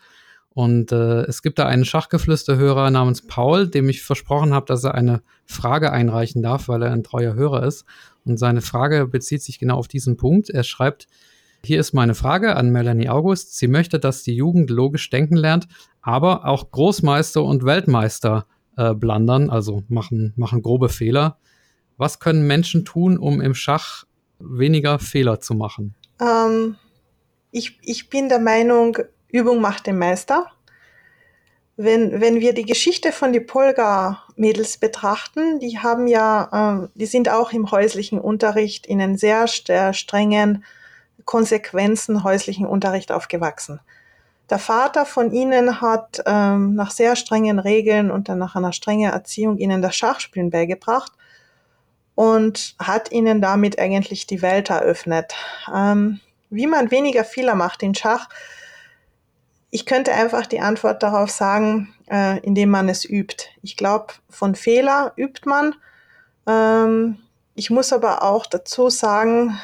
[0.49, 4.95] Und äh, es gibt da einen Schachgeflüsterhörer namens Paul, dem ich versprochen habe, dass er
[4.95, 7.85] eine Frage einreichen darf, weil er ein treuer Hörer ist.
[8.25, 10.49] Und seine Frage bezieht sich genau auf diesen Punkt.
[10.49, 11.07] Er schreibt,
[11.63, 13.55] hier ist meine Frage an Melanie August.
[13.55, 15.67] Sie möchte, dass die Jugend logisch denken lernt,
[16.01, 18.47] aber auch Großmeister und Weltmeister
[18.77, 21.37] äh, blundern, also machen, machen grobe Fehler.
[21.97, 24.05] Was können Menschen tun, um im Schach
[24.39, 25.95] weniger Fehler zu machen?
[26.21, 26.75] Ähm,
[27.51, 30.45] ich, ich bin der Meinung, Übung macht den Meister.
[31.75, 37.29] Wenn, wenn wir die Geschichte von die Polga-Mädels betrachten, die haben ja, äh, die sind
[37.29, 40.63] auch im häuslichen Unterricht in einen sehr, sehr strengen
[41.25, 43.79] Konsequenzen häuslichen Unterricht aufgewachsen.
[44.49, 49.11] Der Vater von ihnen hat ähm, nach sehr strengen Regeln und dann nach einer strengen
[49.11, 51.11] Erziehung ihnen das Schachspielen beigebracht
[52.17, 55.35] und hat ihnen damit eigentlich die Welt eröffnet.
[55.71, 58.27] Ähm, wie man weniger Fehler macht in Schach,
[59.69, 63.45] ich könnte einfach die Antwort darauf sagen, äh, indem man es übt.
[63.61, 65.75] Ich glaube, von Fehler übt man.
[66.47, 67.19] Ähm,
[67.53, 69.55] ich muss aber auch dazu sagen,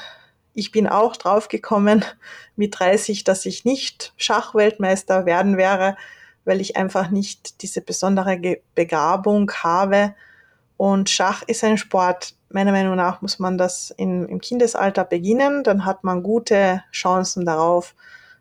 [0.54, 2.06] ich bin auch draufgekommen
[2.56, 5.98] mit 30, dass ich nicht Schachweltmeister werden wäre,
[6.46, 10.14] weil ich einfach nicht diese besondere Begabung habe.
[10.78, 12.36] Und Schach ist ein Sport.
[12.54, 15.64] Meiner Meinung nach muss man das in, im Kindesalter beginnen.
[15.64, 17.96] Dann hat man gute Chancen darauf,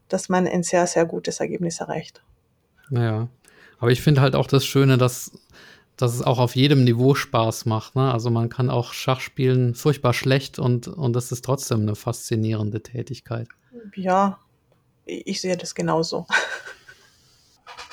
[0.08, 2.22] dass man ein sehr, sehr gutes Ergebnis erreicht.
[2.90, 3.28] Ja,
[3.78, 5.32] aber ich finde halt auch das Schöne, dass
[5.96, 7.94] dass es auch auf jedem Niveau Spaß macht.
[7.94, 8.12] Ne?
[8.12, 12.82] Also man kann auch Schach spielen furchtbar schlecht und, und das ist trotzdem eine faszinierende
[12.82, 13.46] Tätigkeit.
[13.94, 14.38] Ja,
[15.04, 16.26] ich sehe das genauso.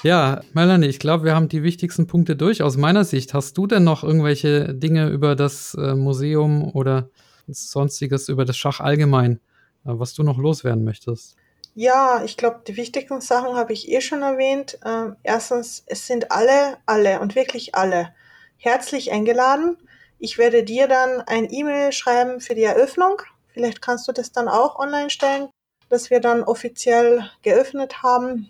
[0.02, 2.64] Ja, Melanie, ich glaube, wir haben die wichtigsten Punkte durch.
[2.64, 7.10] Aus meiner Sicht, hast du denn noch irgendwelche Dinge über das äh, Museum oder
[7.48, 9.42] sonstiges, über das Schach allgemein,
[9.84, 11.36] äh, was du noch loswerden möchtest?
[11.76, 14.80] Ja, ich glaube, die wichtigsten Sachen habe ich eh schon erwähnt.
[14.86, 18.14] Ähm, erstens, es sind alle, alle und wirklich alle
[18.58, 19.78] herzlich eingeladen.
[20.18, 23.22] Ich werde dir dann ein E-Mail schreiben für die Eröffnung.
[23.54, 25.50] Vielleicht kannst du das dann auch online stellen,
[25.90, 28.50] dass wir dann offiziell geöffnet haben.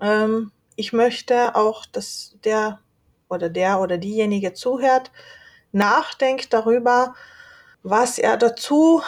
[0.00, 2.80] Ähm, ich möchte auch, dass der
[3.28, 5.10] oder der oder diejenige zuhört,
[5.72, 7.14] nachdenkt darüber,
[7.82, 9.02] was er dazu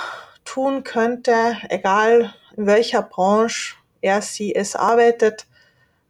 [0.44, 5.46] tun könnte, egal in welcher Branche er sie es arbeitet.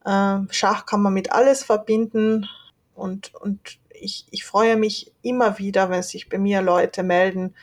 [0.07, 2.49] Ähm, Schach kann man mit alles verbinden
[2.95, 7.55] und, und ich, ich freue mich immer wieder, wenn sich bei mir Leute melden,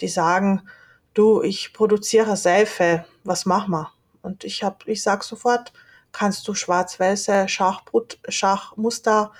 [0.00, 0.68] die sagen,
[1.14, 3.92] du, ich produziere Seife, was mach wir?
[4.22, 5.72] Und ich hab, ich sag sofort,
[6.16, 9.32] kannst du schwarz-weiße Schachbrut, Schachmuster,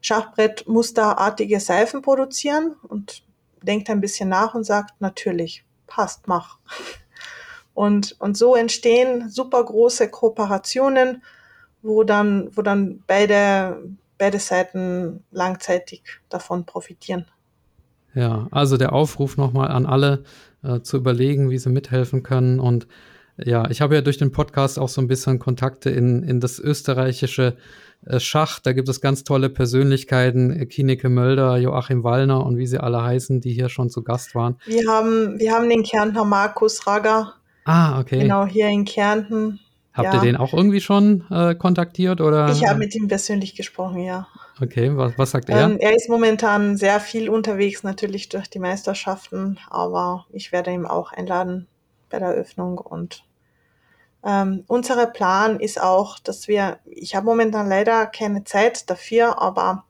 [0.00, 2.74] Schachbrettmusterartige Seifen produzieren?
[2.82, 3.22] Und
[3.62, 6.58] denkt ein bisschen nach und sagt, natürlich, passt, mach.
[7.72, 11.22] Und, und so entstehen super große Kooperationen,
[11.82, 13.80] wo dann, wo dann beide,
[14.18, 17.26] beide Seiten langzeitig davon profitieren.
[18.12, 20.24] Ja, also der Aufruf nochmal an alle
[20.64, 22.58] äh, zu überlegen, wie sie mithelfen können.
[22.58, 22.88] Und
[23.36, 26.60] Ja, ich habe ja durch den Podcast auch so ein bisschen Kontakte in, in das
[26.60, 27.56] österreichische
[28.06, 28.60] äh, Schach.
[28.60, 33.40] Da gibt es ganz tolle Persönlichkeiten, Kineke Mölder, Joachim Wallner und wie sie alle heißen,
[33.40, 34.56] die hier schon zu Gast waren.
[34.66, 37.34] Wir haben, wir haben den Kärntner Markus Ragger.
[37.64, 38.20] Ah, okay.
[38.20, 39.58] Genau, hier in Kärnten.
[39.92, 40.14] Habt ja.
[40.14, 42.50] ihr den auch irgendwie schon äh, kontaktiert oder?
[42.50, 44.26] Ich habe mit ihm persönlich gesprochen, ja.
[44.60, 45.64] Okay, was, was sagt er?
[45.64, 50.84] Ähm, er ist momentan sehr viel unterwegs, natürlich durch die Meisterschaften, aber ich werde ihm
[50.84, 51.68] auch einladen
[52.14, 53.24] bei der Eröffnung und
[54.24, 59.84] ähm, unser Plan ist auch, dass wir, ich habe momentan leider keine Zeit dafür, aber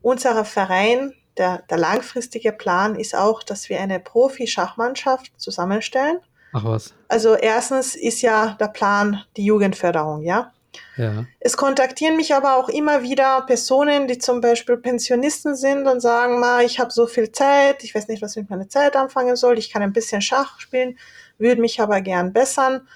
[0.00, 6.18] unser Verein, der, der langfristige Plan ist auch, dass wir eine Profi-Schachmannschaft zusammenstellen.
[6.54, 6.94] Ach was.
[7.08, 10.52] Also erstens ist ja der Plan die Jugendförderung, ja.
[10.96, 11.24] Ja.
[11.38, 16.40] Es kontaktieren mich aber auch immer wieder Personen, die zum Beispiel Pensionisten sind und sagen,
[16.40, 19.36] ma, ich habe so viel Zeit, ich weiß nicht, was ich mit meiner Zeit anfangen
[19.36, 20.98] soll, ich kann ein bisschen Schach spielen,
[21.38, 22.86] würde mich aber gern bessern.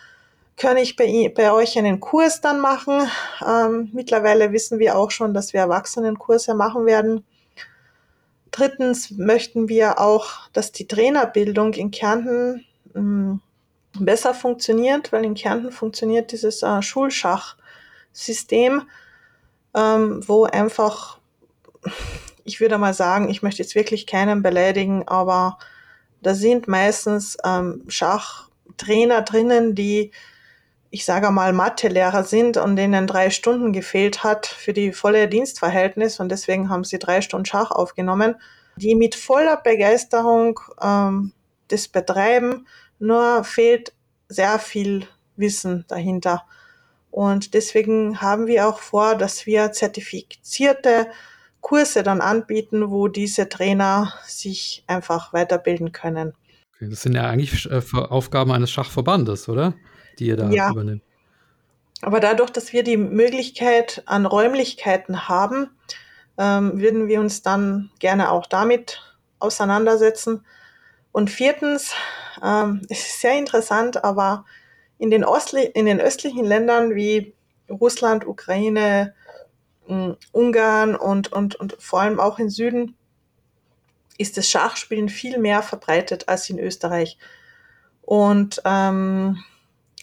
[0.56, 3.08] Kann ich bei, bei euch einen Kurs dann machen?
[3.46, 7.24] Ähm, mittlerweile wissen wir auch schon, dass wir Erwachsenenkurse machen werden.
[8.50, 13.38] Drittens möchten wir auch, dass die Trainerbildung in Kärnten mh,
[13.98, 18.82] besser funktioniert, weil in Kärnten funktioniert dieses äh, Schulschachsystem,
[19.74, 21.18] ähm, wo einfach,
[22.44, 25.58] ich würde mal sagen, ich möchte jetzt wirklich keinen beleidigen, aber
[26.22, 30.12] da sind meistens ähm, Schachtrainer drinnen, die,
[30.90, 36.20] ich sage mal, Mathelehrer sind und denen drei Stunden gefehlt hat für die volle Dienstverhältnis
[36.20, 38.36] und deswegen haben sie drei Stunden Schach aufgenommen,
[38.76, 41.32] die mit voller Begeisterung ähm,
[41.68, 42.66] das betreiben,
[42.98, 43.92] nur fehlt
[44.28, 45.06] sehr viel
[45.36, 46.44] Wissen dahinter.
[47.10, 51.08] Und deswegen haben wir auch vor, dass wir zertifizierte
[51.62, 56.34] Kurse dann anbieten, wo diese Trainer sich einfach weiterbilden können.
[56.74, 59.72] Okay, das sind ja eigentlich äh, Aufgaben eines Schachverbandes, oder?
[60.18, 60.70] Die ihr da ja.
[60.70, 61.02] übernimmt.
[62.02, 65.70] Aber dadurch, dass wir die Möglichkeit an Räumlichkeiten haben,
[66.36, 69.00] ähm, würden wir uns dann gerne auch damit
[69.38, 70.44] auseinandersetzen.
[71.12, 71.92] Und viertens,
[72.42, 74.44] ähm, es ist sehr interessant, aber
[74.98, 77.34] in den, Ostli in den östlichen Ländern wie
[77.70, 79.14] Russland, Ukraine,
[79.86, 82.96] Ungarn und, und, und vor allem auch im Süden
[84.18, 87.18] ist das Schachspielen viel mehr verbreitet als in Österreich.
[88.02, 89.42] Und ähm,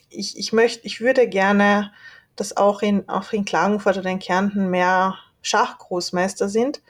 [0.09, 1.91] ich, ich möchte, ich würde gerne,
[2.35, 6.81] dass auch in, auch in Klagenfurt oder in Kärnten mehr Schachgroßmeister sind.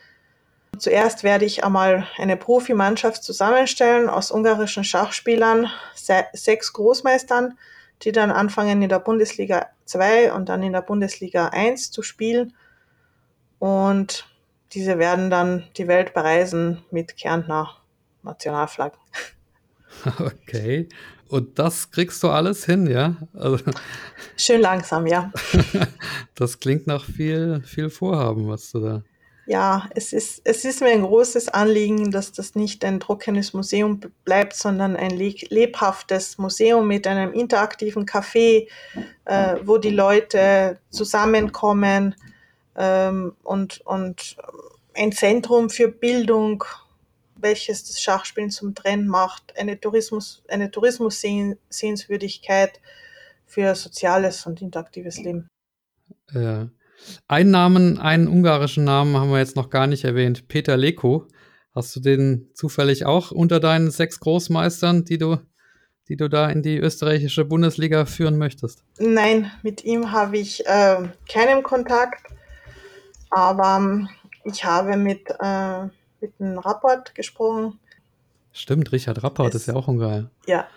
[0.77, 7.57] Zuerst werde ich einmal eine Profimannschaft zusammenstellen aus ungarischen Schachspielern, se sechs Großmeistern,
[8.03, 12.53] die dann anfangen in der Bundesliga 2 und dann in der Bundesliga 1 zu spielen
[13.59, 14.25] und
[14.73, 17.77] diese werden dann die Welt bereisen mit Kärntner
[18.23, 18.99] Nationalflaggen.
[20.19, 20.87] Okay.
[21.29, 23.15] Und das kriegst du alles hin, ja?
[23.33, 23.57] Also,
[24.37, 25.31] Schön langsam, ja.
[26.35, 29.03] das klingt nach viel, viel Vorhaben, was du da.
[29.45, 33.99] Ja, es ist, es ist mir ein großes Anliegen, dass das nicht ein trockenes Museum
[34.23, 38.67] bleibt, sondern ein lebhaftes Museum mit einem interaktiven Café,
[39.25, 42.15] äh, wo die Leute zusammenkommen,
[42.79, 44.37] ähm, und, und
[44.95, 46.63] ein Zentrum für Bildung,
[47.35, 52.79] welches das Schachspielen zum Trend macht, eine Tourismus, eine Tourismus-Sehenswürdigkeit
[53.45, 55.47] für soziales und interaktives Leben.
[56.31, 56.69] Ja.
[57.27, 61.27] Einen Namen, einen ungarischen Namen haben wir jetzt noch gar nicht erwähnt, Peter Leko.
[61.73, 65.37] Hast du den zufällig auch unter deinen sechs Großmeistern, die du,
[66.09, 68.83] die du da in die österreichische Bundesliga führen möchtest?
[68.97, 72.33] Nein, mit ihm habe ich äh, keinen Kontakt.
[73.29, 74.09] Aber ähm,
[74.43, 75.83] ich habe mit, äh,
[76.21, 77.79] mit einem Rapport gesprochen.
[78.51, 80.29] Stimmt, Richard Rapport ist ja auch Ungar.
[80.45, 80.67] Ja.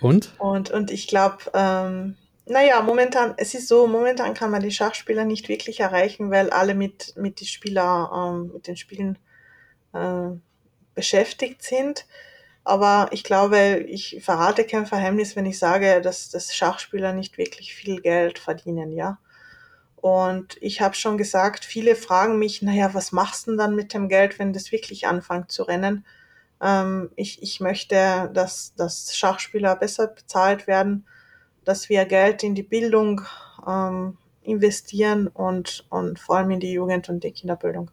[0.00, 0.32] Und?
[0.38, 2.16] Und, und ich glaube, ähm,
[2.46, 6.74] naja, momentan, es ist so, momentan kann man die Schachspieler nicht wirklich erreichen, weil alle
[6.74, 9.18] mit, mit, die Spieler, ähm, mit den Spielen
[9.92, 10.28] äh,
[10.94, 12.06] beschäftigt sind.
[12.64, 17.74] Aber ich glaube, ich verrate kein Verheimnis, wenn ich sage, dass, dass Schachspieler nicht wirklich
[17.74, 19.18] viel Geld verdienen, ja.
[20.06, 23.92] Und ich habe schon gesagt, viele fragen mich, naja, was machst du denn dann mit
[23.92, 26.06] dem Geld, wenn das wirklich anfängt zu rennen?
[26.62, 31.06] Ähm, ich, ich möchte, dass, dass Schachspieler besser bezahlt werden,
[31.64, 33.22] dass wir Geld in die Bildung
[33.66, 37.90] ähm, investieren und, und vor allem in die Jugend- und die Kinderbildung.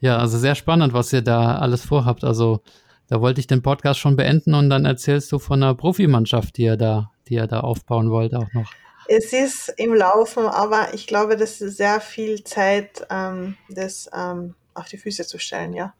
[0.00, 2.24] Ja, also sehr spannend, was ihr da alles vorhabt.
[2.24, 2.60] Also
[3.06, 6.64] da wollte ich den Podcast schon beenden und dann erzählst du von einer Profimannschaft, die
[6.64, 8.72] ihr da, die ihr da aufbauen wollt auch noch.
[9.08, 14.54] Es ist im Laufen, aber ich glaube, das ist sehr viel Zeit, ähm, das ähm,
[14.74, 15.94] auf die Füße zu stellen, ja.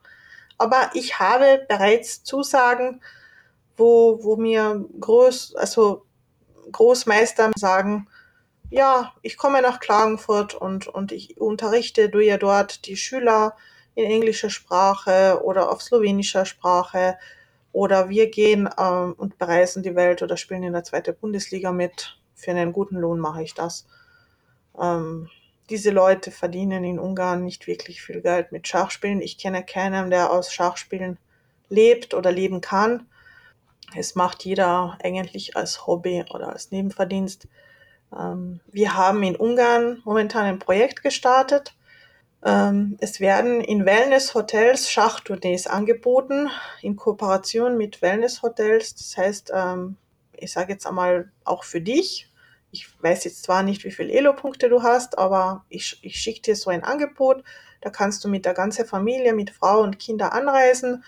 [0.59, 3.01] Aber ich habe bereits Zusagen
[3.79, 6.05] wo, wo mir groß, also
[6.73, 8.09] Großmeister sagen,
[8.71, 13.57] ja, ich komme nach Klagenfurt und, und ich unterrichte du ja dort die Schüler
[13.95, 17.17] in englischer Sprache oder auf slowenischer Sprache
[17.73, 22.19] oder wir gehen ähm, und bereisen die Welt oder spielen in der zweiten Bundesliga mit.
[22.39, 23.87] Für einen guten Lohn mache ich das.
[24.81, 25.29] Ähm,
[25.71, 29.21] diese Leute verdienen in Ungarn nicht wirklich viel Geld mit Schachspielen.
[29.21, 31.19] Ich kenne keinen, der aus Schachspielen
[31.69, 33.07] lebt oder leben kann.
[33.97, 37.49] Es macht jeder eigentlich als Hobby oder als Nebenverdienst.
[38.17, 41.75] Ähm, wir haben in Ungarn momentan ein Projekt gestartet.
[42.45, 46.49] Ähm, es werden in Wellness-Hotels Schachtournees angeboten,
[46.83, 48.95] in Kooperation mit Wellness-Hotels.
[48.95, 49.97] Das heißt, ähm,
[50.33, 52.28] ich sage jetzt einmal auch für dich.
[52.71, 56.57] Ich weiß jetzt zwar nicht, wie viele Elo-Punkte du hast, aber ich, ich schicke dir
[56.57, 57.43] so ein Angebot.
[57.81, 61.05] Da kannst du mit der ganzen Familie, mit Frau und Kinder anreisen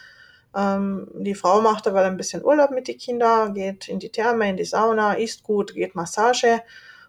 [0.54, 4.48] ähm, die Frau macht aber ein bisschen Urlaub mit den Kindern, geht in die Therme,
[4.48, 6.62] in die Sauna, isst gut, geht Massage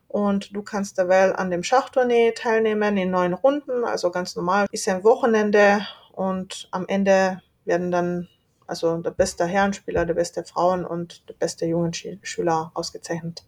[0.07, 4.67] und du kannst dabei an dem Schachtournee teilnehmen in neun Runden, also ganz normal.
[4.71, 8.27] Ist ein Wochenende und am Ende werden dann
[8.67, 13.43] also der beste Herrenspieler, der beste Frauen und der beste jungen Schüler ausgezeichnet.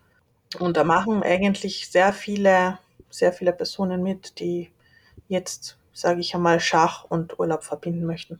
[0.55, 2.77] Und da machen eigentlich sehr viele,
[3.09, 4.69] sehr viele Personen mit, die
[5.27, 8.39] jetzt, sage ich einmal, Schach und Urlaub verbinden möchten.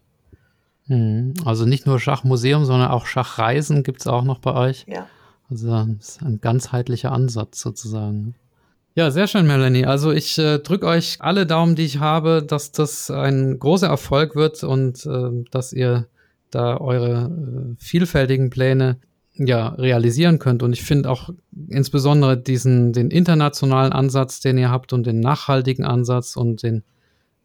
[0.88, 1.34] Mhm.
[1.46, 4.86] Also nicht nur Schachmuseum, sondern auch Schachreisen gibt es auch noch bei euch.
[4.88, 5.08] Ja.
[5.50, 8.36] Also das ist ein ganzheitlicher Ansatz sozusagen.
[8.96, 9.86] Ja, sehr schön, Melanie.
[9.86, 14.36] Also ich äh, drücke euch alle Daumen, die ich habe, dass das ein großer Erfolg
[14.36, 16.08] wird und äh, dass ihr
[16.52, 18.98] da eure äh, vielfältigen Pläne
[19.36, 20.64] ja realisieren könnt.
[20.64, 21.30] Und ich finde auch
[21.68, 26.84] insbesondere diesen den internationalen Ansatz, den ihr habt und den nachhaltigen Ansatz und den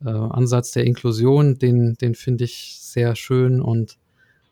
[0.05, 3.99] äh, Ansatz der Inklusion, den, den finde ich sehr schön und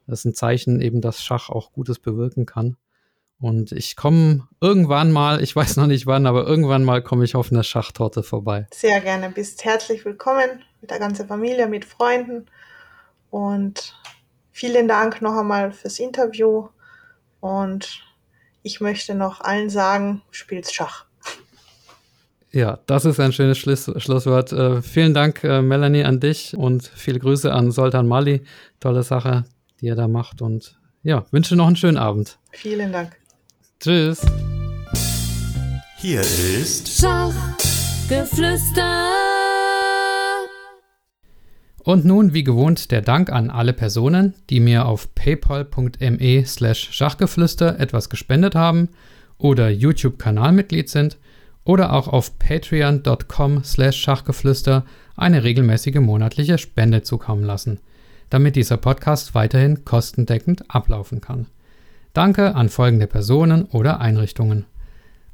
[0.07, 2.77] das ist ein Zeichen eben, dass Schach auch Gutes bewirken kann.
[3.39, 7.37] Und ich komme irgendwann mal, ich weiß noch nicht wann, aber irgendwann mal komme ich
[7.37, 8.67] auf eine Schachtorte vorbei.
[8.73, 12.47] Sehr gerne, bist herzlich willkommen mit der ganzen Familie, mit Freunden.
[13.31, 14.01] Und
[14.53, 16.69] vielen Dank noch einmal fürs Interview.
[17.41, 18.03] Und
[18.63, 21.07] ich möchte noch allen sagen, spielt Schach.
[22.53, 24.53] Ja, das ist ein schönes Schluss Schlusswort.
[24.53, 28.43] Äh, vielen Dank, äh, Melanie, an dich und viele Grüße an Soltan Mali.
[28.81, 29.45] Tolle Sache,
[29.81, 30.41] die er da macht.
[30.41, 32.39] Und ja, wünsche noch einen schönen Abend.
[32.53, 33.15] Vielen Dank.
[33.79, 34.23] Tschüss.
[35.99, 39.26] Hier ist Schachgeflüster.
[41.87, 47.79] Und nun, wie gewohnt, der Dank an alle Personen, die mir auf paypal.me slash Schachgeflüster
[47.79, 48.89] etwas gespendet haben
[49.39, 51.17] oder YouTube-Kanalmitglied sind
[51.63, 54.85] oder auch auf patreon.com slash Schachgeflüster
[55.15, 57.79] eine regelmäßige monatliche Spende zukommen lassen,
[58.31, 61.47] damit dieser Podcast weiterhin kostendeckend ablaufen kann.
[62.15, 64.67] Danke an folgende Personen oder Einrichtungen.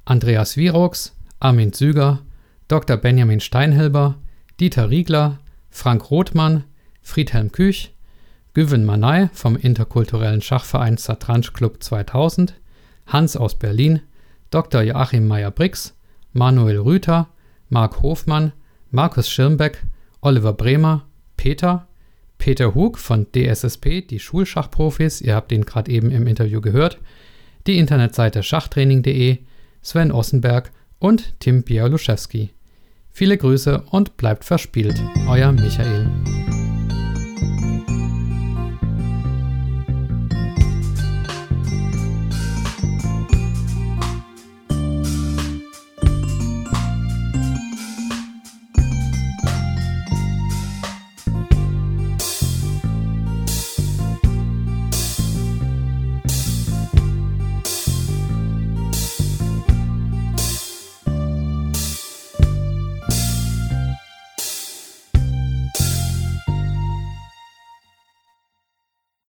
[0.05, 2.19] Andreas Wirox, Armin Züger,
[2.69, 2.99] Dr.
[2.99, 4.17] Benjamin Steinhilber,
[4.61, 5.39] Dieter Riegler,
[5.73, 6.65] Frank Rothmann,
[7.01, 7.93] Friedhelm Küch,
[8.55, 12.55] Güven Manay vom interkulturellen Schachverein Satranj Club 2000,
[13.07, 14.03] Hans aus Berlin,
[14.51, 14.83] Dr.
[14.83, 15.95] Joachim Meyer-Brix,
[16.35, 17.29] Manuel Rüther,
[17.71, 18.53] Marc Hofmann,
[18.91, 19.83] Markus Schirmbeck,
[20.21, 21.07] Oliver Bremer,
[21.39, 21.89] Peter,
[22.37, 26.99] Peter Hug von DSSP, die Schulschachprofis, ihr habt ihn gerade eben im Interview gehört,
[27.67, 29.39] die Internetseite schachtraining.de,
[29.81, 32.51] Sven Ossenberg und Tim Bialuszewski.
[33.13, 36.09] Viele Grüße und bleibt verspielt, euer Michael.